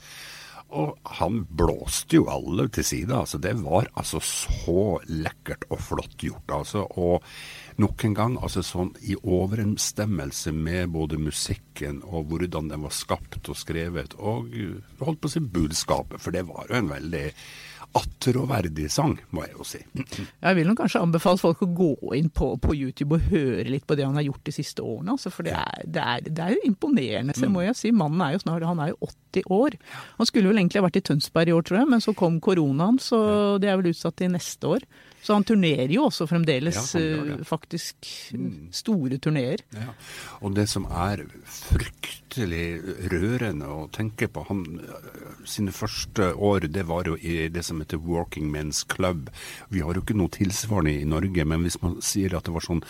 Og 0.69 0.97
han 1.17 1.41
blåste 1.49 2.19
jo 2.19 2.27
alle 2.29 2.67
til 2.69 2.85
side. 2.85 3.15
altså 3.15 3.39
Det 3.41 3.55
var 3.63 3.87
altså 3.97 4.19
så 4.21 4.99
lekkert 5.07 5.65
og 5.69 5.81
flott 5.81 6.17
gjort. 6.21 6.51
altså, 6.51 6.85
Og 6.91 7.23
nok 7.77 8.05
en 8.05 8.13
gang 8.13 8.37
altså 8.37 8.61
sånn 8.61 8.91
i 9.01 9.15
overensstemmelse 9.15 10.51
med 10.53 10.91
både 10.93 11.17
musikken 11.17 12.03
og 12.03 12.29
hvordan 12.29 12.69
den 12.69 12.85
var 12.85 12.93
skapt 12.93 13.49
og 13.49 13.57
skrevet, 13.57 14.13
og 14.19 14.51
holdt 14.99 15.21
på 15.21 15.29
å 15.29 15.33
si 15.33 15.39
budskapet, 15.39 16.21
for 16.21 16.35
det 16.35 16.45
var 16.47 16.67
jo 16.69 16.75
en 16.75 16.91
veldig 16.91 17.25
attråverdig 17.97 18.85
sang, 18.93 19.15
må 19.33 19.43
jeg 19.45 19.55
jo 19.55 19.65
si. 19.65 19.79
Jeg 19.97 20.57
vil 20.57 20.67
nok 20.69 20.77
kanskje 20.83 21.01
anbefale 21.01 21.41
folk 21.41 21.63
å 21.65 21.69
gå 21.73 22.13
inn 22.19 22.29
på, 22.29 22.51
på, 22.61 22.75
YouTube 22.77 23.17
og 23.17 23.29
høre 23.31 23.65
litt 23.71 23.87
på 23.89 23.97
det 23.97 24.05
han 24.05 24.17
har 24.19 24.27
gjort 24.27 24.45
de 24.45 24.53
siste 24.53 24.85
årene. 24.85 25.15
Altså, 25.15 25.31
for 25.33 25.47
det 25.47 25.55
er, 25.57 25.85
det, 25.85 26.03
er, 26.03 26.27
det 26.27 26.43
er, 26.45 26.55
jo 26.57 26.69
imponerende, 26.69 27.35
så 27.37 27.49
må 27.49 27.65
jeg 27.65 27.77
si. 27.79 27.93
Mannen 27.95 28.21
er 28.25 28.35
jo 28.35 28.43
snart 28.43 28.67
han 28.69 28.83
er 28.83 28.93
jo 28.93 29.09
80 29.09 29.53
år. 29.55 29.77
Han 30.19 30.29
skulle 30.29 30.51
vel 30.51 30.61
egentlig 30.61 30.81
ha 30.81 30.85
vært 30.85 31.01
i 31.01 31.05
Tønsberg 31.09 31.51
i 31.51 31.55
år, 31.57 31.65
tror 31.65 31.81
jeg, 31.81 31.91
men 31.95 32.05
så 32.05 32.15
kom 32.17 32.37
koronaen, 32.43 33.01
så 33.01 33.21
det 33.61 33.71
er 33.71 33.81
vel 33.81 33.93
utsatt 33.93 34.19
til 34.21 34.35
neste 34.35 34.75
år. 34.77 34.85
Så 35.23 35.35
han 35.35 35.43
turnerer 35.43 35.91
jo 35.91 36.05
også 36.07 36.27
fremdeles, 36.29 36.77
ja, 36.95 37.37
faktisk 37.47 38.07
mm. 38.31 38.69
store 38.75 39.19
turneer. 39.21 39.63
Ja. 39.75 39.91
Og 40.45 40.55
det 40.55 40.67
som 40.71 40.87
er 40.87 41.25
fryktelig 41.43 42.67
rørende 43.11 43.67
å 43.67 43.87
tenke 43.95 44.29
på 44.31 44.45
han 44.47 44.63
sine 45.49 45.73
første 45.75 46.31
år, 46.35 46.69
det 46.71 46.85
var 46.89 47.09
jo 47.09 47.17
i 47.19 47.49
det 47.51 47.65
som 47.67 47.81
heter 47.83 48.01
Working 48.05 48.47
Men's 48.53 48.85
Club. 48.87 49.27
Vi 49.73 49.83
har 49.83 49.97
jo 49.97 50.05
ikke 50.05 50.17
noe 50.17 50.31
tilsvarende 50.33 50.95
i 51.01 51.09
Norge, 51.09 51.45
men 51.45 51.67
hvis 51.67 51.81
man 51.83 51.99
sier 52.05 52.37
at 52.37 52.47
det 52.47 52.55
var 52.55 52.65
sånn 52.65 52.83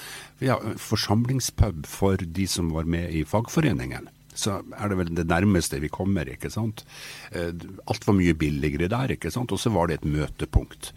ja, 0.44 0.60
forsamlingspub 0.78 1.90
for 1.90 2.22
de 2.22 2.48
som 2.50 2.72
var 2.76 2.90
med 2.90 3.10
i 3.16 3.26
fagforeningen 3.28 4.10
så 4.40 4.60
er 4.78 4.92
det 4.92 5.00
vel 5.04 5.14
det 5.18 5.28
nærmeste 5.30 5.82
vi 5.84 5.92
kommer, 5.94 6.30
ikke 6.32 6.52
sant. 6.54 6.86
Alt 7.36 8.08
var 8.08 8.18
mye 8.18 8.36
billigere 8.40 8.90
der, 8.92 9.16
ikke 9.16 9.32
sant. 9.34 9.52
Og 9.56 9.62
så 9.62 9.72
var 9.74 9.90
det 9.90 10.00
et 10.00 10.10
møtepunkt. 10.10 10.94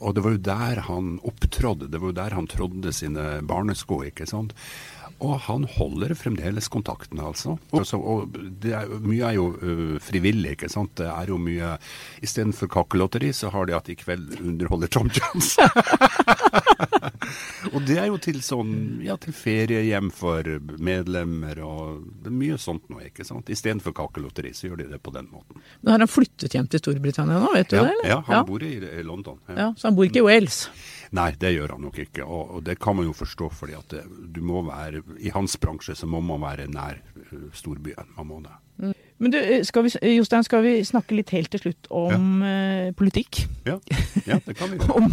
Og 0.00 0.16
det 0.16 0.24
var 0.24 0.34
jo 0.34 0.44
der 0.44 0.82
han 0.90 1.16
opptrådde, 1.24 1.88
det 1.92 2.00
var 2.02 2.12
jo 2.12 2.18
der 2.18 2.36
han 2.36 2.50
trådde 2.50 2.92
sine 2.92 3.40
barnesko, 3.48 4.02
ikke 4.04 4.28
sant. 4.28 4.52
Og 5.24 5.38
han 5.46 5.64
holder 5.78 6.12
fremdeles 6.12 6.68
kontakten, 6.68 7.20
altså. 7.24 7.54
Og, 7.72 7.86
så, 7.88 7.96
og 7.96 8.36
er, 8.68 8.90
mye 9.00 9.30
er 9.30 9.38
jo 9.38 9.46
uh, 9.56 9.94
frivillig, 10.04 10.58
ikke 10.58 10.68
sant. 10.68 10.92
Det 11.00 11.08
er 11.08 11.32
jo 11.32 11.38
mye 11.40 11.76
Istedenfor 12.20 12.68
kakelotteri, 12.74 13.32
så 13.32 13.48
har 13.54 13.68
de 13.68 13.76
at 13.78 13.88
i 13.88 13.96
kveld 13.96 14.36
underholder 14.42 14.92
Tom 14.92 15.08
Jones. 15.08 15.56
og 17.74 17.80
det 17.88 17.98
er 18.00 18.08
jo 18.10 18.18
til 18.22 18.40
sånn 18.44 18.72
ja, 19.04 19.16
til 19.20 19.34
feriehjem 19.36 20.10
for 20.14 20.46
medlemmer 20.82 21.60
og 21.64 22.04
det 22.24 22.32
mye 22.34 22.58
sånt 22.60 22.88
nå, 22.92 23.00
ikke 23.08 23.26
sant. 23.26 23.50
Istedenfor 23.52 23.94
kakelotteri, 23.96 24.52
så 24.56 24.70
gjør 24.70 24.82
de 24.82 24.88
det 24.94 25.00
på 25.02 25.14
den 25.14 25.30
måten. 25.32 25.62
Men 25.80 25.94
Har 25.94 26.04
han 26.04 26.10
flyttet 26.10 26.56
hjem 26.56 26.68
til 26.72 26.82
Storbritannia 26.82 27.40
nå, 27.42 27.52
vet 27.54 27.72
du 27.72 27.78
ja, 27.78 27.86
det? 27.86 27.96
Eller? 27.96 28.10
Ja, 28.10 28.20
han 28.28 28.38
ja. 28.38 28.44
bor 28.48 28.66
i, 28.66 28.74
i 28.76 29.06
London. 29.06 29.40
Ja. 29.48 29.72
Så 29.76 29.90
han 29.90 29.98
bor 29.98 30.08
ikke 30.08 30.22
i 30.22 30.26
Wales? 30.26 30.60
Nei, 31.16 31.30
det 31.40 31.54
gjør 31.54 31.76
han 31.76 31.86
nok 31.86 32.00
ikke. 32.06 32.26
Og, 32.26 32.56
og 32.58 32.66
det 32.66 32.78
kan 32.82 32.98
man 32.98 33.08
jo 33.08 33.16
forstå, 33.16 33.50
fordi 33.62 33.76
at 33.78 33.92
det, 33.94 34.04
du 34.34 34.42
må 34.44 34.64
være 34.66 35.04
I 35.22 35.32
hans 35.34 35.56
bransje 35.60 35.96
så 35.98 36.08
må 36.10 36.22
man 36.24 36.42
være 36.42 36.68
nær 36.72 37.02
storbyen. 37.56 38.14
Man 38.16 38.30
må 38.30 38.40
det. 38.44 38.56
Mm. 38.82 38.94
Men 39.22 39.32
du, 39.32 39.38
skal 39.64 39.86
vi, 39.86 39.90
Jostein, 40.12 40.44
skal 40.44 40.64
vi 40.66 40.72
snakke 40.84 41.16
litt 41.16 41.30
helt 41.32 41.48
til 41.54 41.62
slutt 41.62 41.88
om 41.94 42.42
ja. 42.44 42.88
uh, 42.88 42.88
politikk? 42.98 43.46
Ja. 43.64 43.78
ja. 44.28 44.36
det 44.44 44.56
kan 44.58 44.72
vi 44.72 44.80
om 44.98 45.08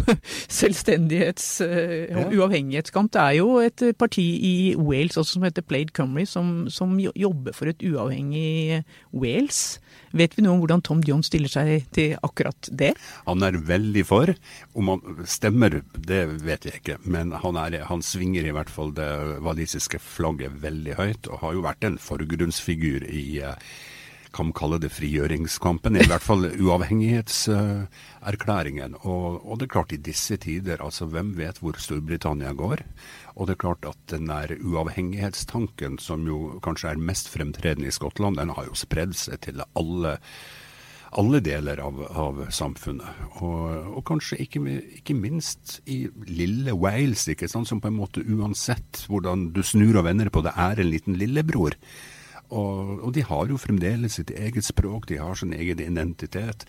selvstendighets- 0.52 1.62
og 1.64 2.20
ja. 2.20 2.26
uavhengighetskamp. 2.36 3.12
Det 3.14 3.22
er 3.22 3.38
jo 3.38 3.48
et 3.64 3.86
parti 3.98 4.24
i 4.44 4.54
Wales 4.76 5.16
også 5.16 5.38
som 5.38 5.46
heter 5.48 5.64
Plaid 5.64 5.94
Cymru, 5.96 6.26
som, 6.28 6.52
som, 6.68 6.92
jobber 7.00 7.56
for 7.56 7.72
et 7.72 7.80
uavhengig 7.84 8.82
Wales. 9.16 9.78
Vet 10.14 10.36
vi 10.36 10.44
noe 10.44 10.58
om 10.58 10.60
hvordan 10.62 10.84
Tom 10.84 11.00
Jones 11.06 11.30
stiller 11.30 11.50
seg 11.50 11.88
til 11.96 12.14
akkurat 12.22 12.68
det? 12.70 12.92
Han 13.24 13.42
er 13.46 13.56
veldig 13.56 14.04
for. 14.06 14.34
Om 14.76 14.92
han 14.92 15.24
stemmer, 15.26 15.80
det 15.96 16.22
vet 16.44 16.68
jeg 16.68 16.82
ikke. 16.82 17.00
Men 17.08 17.32
han, 17.40 17.58
er, 17.58 17.80
han 17.88 18.04
svinger 18.04 18.46
i 18.46 18.54
hvert 18.54 18.70
fall 18.70 18.92
det 18.94 19.10
walisiske 19.44 19.98
flagget 20.02 20.60
veldig 20.62 21.00
høyt, 21.00 21.32
og 21.32 21.42
har 21.42 21.56
jo 21.56 21.66
vært 21.66 21.88
en 21.88 21.98
forgrunnsfigur 22.00 23.08
i 23.08 23.26
kan 24.34 24.50
kalle 24.56 24.78
det 24.82 24.90
frigjøringskampen, 24.94 25.96
i 25.96 26.08
hvert 26.10 26.24
fall 26.24 26.42
uavhengighetserklæringen. 26.50 28.92
Og, 29.02 29.46
og, 29.46 29.58
det 29.58 29.64
er 29.68 29.74
klart, 29.76 29.92
i 29.94 30.06
disse 30.10 30.36
tider, 30.42 30.78
altså 30.82 31.04
hvem 31.10 31.28
vet 31.38 31.58
hvor 31.62 31.74
Storbritannia 31.80 32.52
går? 32.58 32.78
Og 33.34 33.42
det 33.46 33.52
er 33.54 33.64
klart 33.66 33.82
at 33.88 33.98
den 34.10 34.24
der 34.30 34.48
uavhengighetstanken, 34.58 35.92
som 36.02 36.20
jo 36.28 36.38
kanskje 36.64 36.90
er 36.92 36.98
mest 36.98 37.26
fremtredende 37.32 37.88
i 37.90 37.94
Skottland, 37.94 38.34
den 38.40 38.50
har 38.56 38.64
jo 38.68 38.74
spredd 38.78 39.12
seg 39.18 39.36
til 39.46 39.56
alle 39.74 40.12
alle 41.14 41.38
deler 41.44 41.78
av, 41.82 42.00
av 42.10 42.40
samfunnet. 42.54 43.06
Og, 43.38 43.60
og, 43.94 44.00
kanskje 44.08 44.38
ikke, 44.44 44.60
ikke, 44.98 45.14
minst 45.14 45.78
i 45.90 46.08
lille 46.26 46.74
Wales, 46.74 47.28
ikke 47.30 47.48
sant? 47.50 47.68
som 47.70 47.80
på 47.82 47.88
en 47.90 48.00
måte 48.00 48.24
uansett 48.26 49.04
hvordan 49.10 49.52
du 49.54 49.62
snur 49.62 50.00
og 50.00 50.08
vender 50.08 50.28
på 50.34 50.42
det, 50.42 50.52
er 50.58 50.80
en 50.80 50.90
liten 50.90 51.14
lillebror. 51.20 51.74
Og, 52.50 53.00
og, 53.00 53.12
de 53.16 53.24
har 53.24 53.48
jo 53.48 53.58
fremdeles 53.58 54.18
sitt 54.18 54.30
eget 54.34 54.66
språk, 54.66 55.08
de 55.08 55.18
har 55.18 55.38
sin 55.38 55.54
egen 55.56 55.80
identitet. 55.80 56.66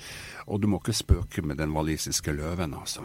Og 0.47 0.61
du 0.61 0.69
må 0.71 0.79
ikke 0.79 0.95
spøke 0.95 1.43
med 1.45 1.59
den 1.59 1.75
walisiske 1.75 2.33
løven, 2.35 2.73
altså. 2.77 3.03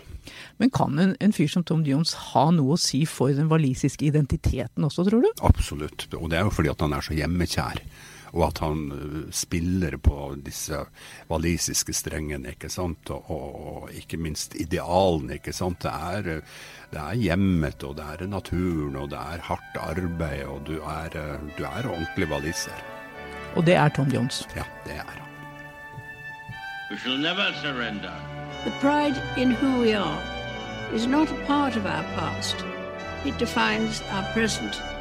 Men 0.58 0.70
kan 0.70 0.98
en, 0.98 1.16
en, 1.20 1.34
fyr 1.34 1.50
som 1.50 1.64
Tom 1.66 1.82
Jones 1.86 2.14
ha 2.30 2.46
noe 2.54 2.76
å 2.76 2.80
si 2.80 3.02
for 3.08 3.34
den 3.34 3.50
walisiske 3.50 4.06
identiteten 4.06 4.86
også, 4.86 5.08
tror 5.08 5.26
du? 5.26 5.30
Absolutt, 5.46 6.08
og 6.14 6.30
det 6.30 6.40
er 6.40 6.48
jo 6.48 6.54
fordi 6.54 6.72
at 6.72 6.86
han 6.86 6.96
er 6.96 7.04
så 7.04 7.16
hjemmekjær 7.16 7.84
og 8.32 8.44
at 8.46 8.60
han 8.62 8.82
uh, 8.92 9.30
spiller 9.34 9.96
på 10.02 10.34
disse 10.44 10.84
walisiske 11.30 11.94
strengene, 11.96 12.54
ikke 12.54 12.70
sant. 12.72 13.10
Og, 13.10 13.30
og, 13.30 13.88
ikke 13.94 14.20
minst 14.20 14.54
idealene, 14.54 15.38
ikke 15.40 15.54
sant. 15.56 15.82
Det 15.82 15.90
er, 15.90 16.44
det 16.92 17.00
er 17.00 17.18
hjemmet, 17.18 17.82
og 17.84 17.96
det 17.98 18.06
er 18.06 18.26
naturen, 18.30 18.96
og 18.96 19.10
det 19.10 19.18
er 19.18 19.46
hardt 19.50 19.80
arbeid, 19.80 20.44
og 20.46 20.62
du 20.68 20.78
er, 20.80 21.18
du 21.58 21.64
er 21.64 21.90
ordentlig 21.90 22.30
waliser. 22.30 22.86
Og 23.56 23.66
det 23.66 23.74
er 23.74 23.88
Tom 23.88 24.08
Jones? 24.14 24.46
Ja, 24.56 24.66
det 24.86 24.94
er 24.94 25.06
han. 25.06 25.26
We 26.90 26.98
shall 26.98 27.18
never 27.18 27.52
surrender. 27.62 28.14
The 28.64 28.72
pride 28.80 29.16
in 29.36 29.52
who 29.52 29.80
we 29.80 29.94
are 29.94 30.22
is 30.92 31.06
not 31.06 31.30
a 31.30 31.46
part 31.46 31.76
of 31.76 31.86
our 31.86 32.02
past. 32.14 32.56
It 33.24 33.38
defines 33.38 34.02
our 34.12 34.24
present 34.34 34.82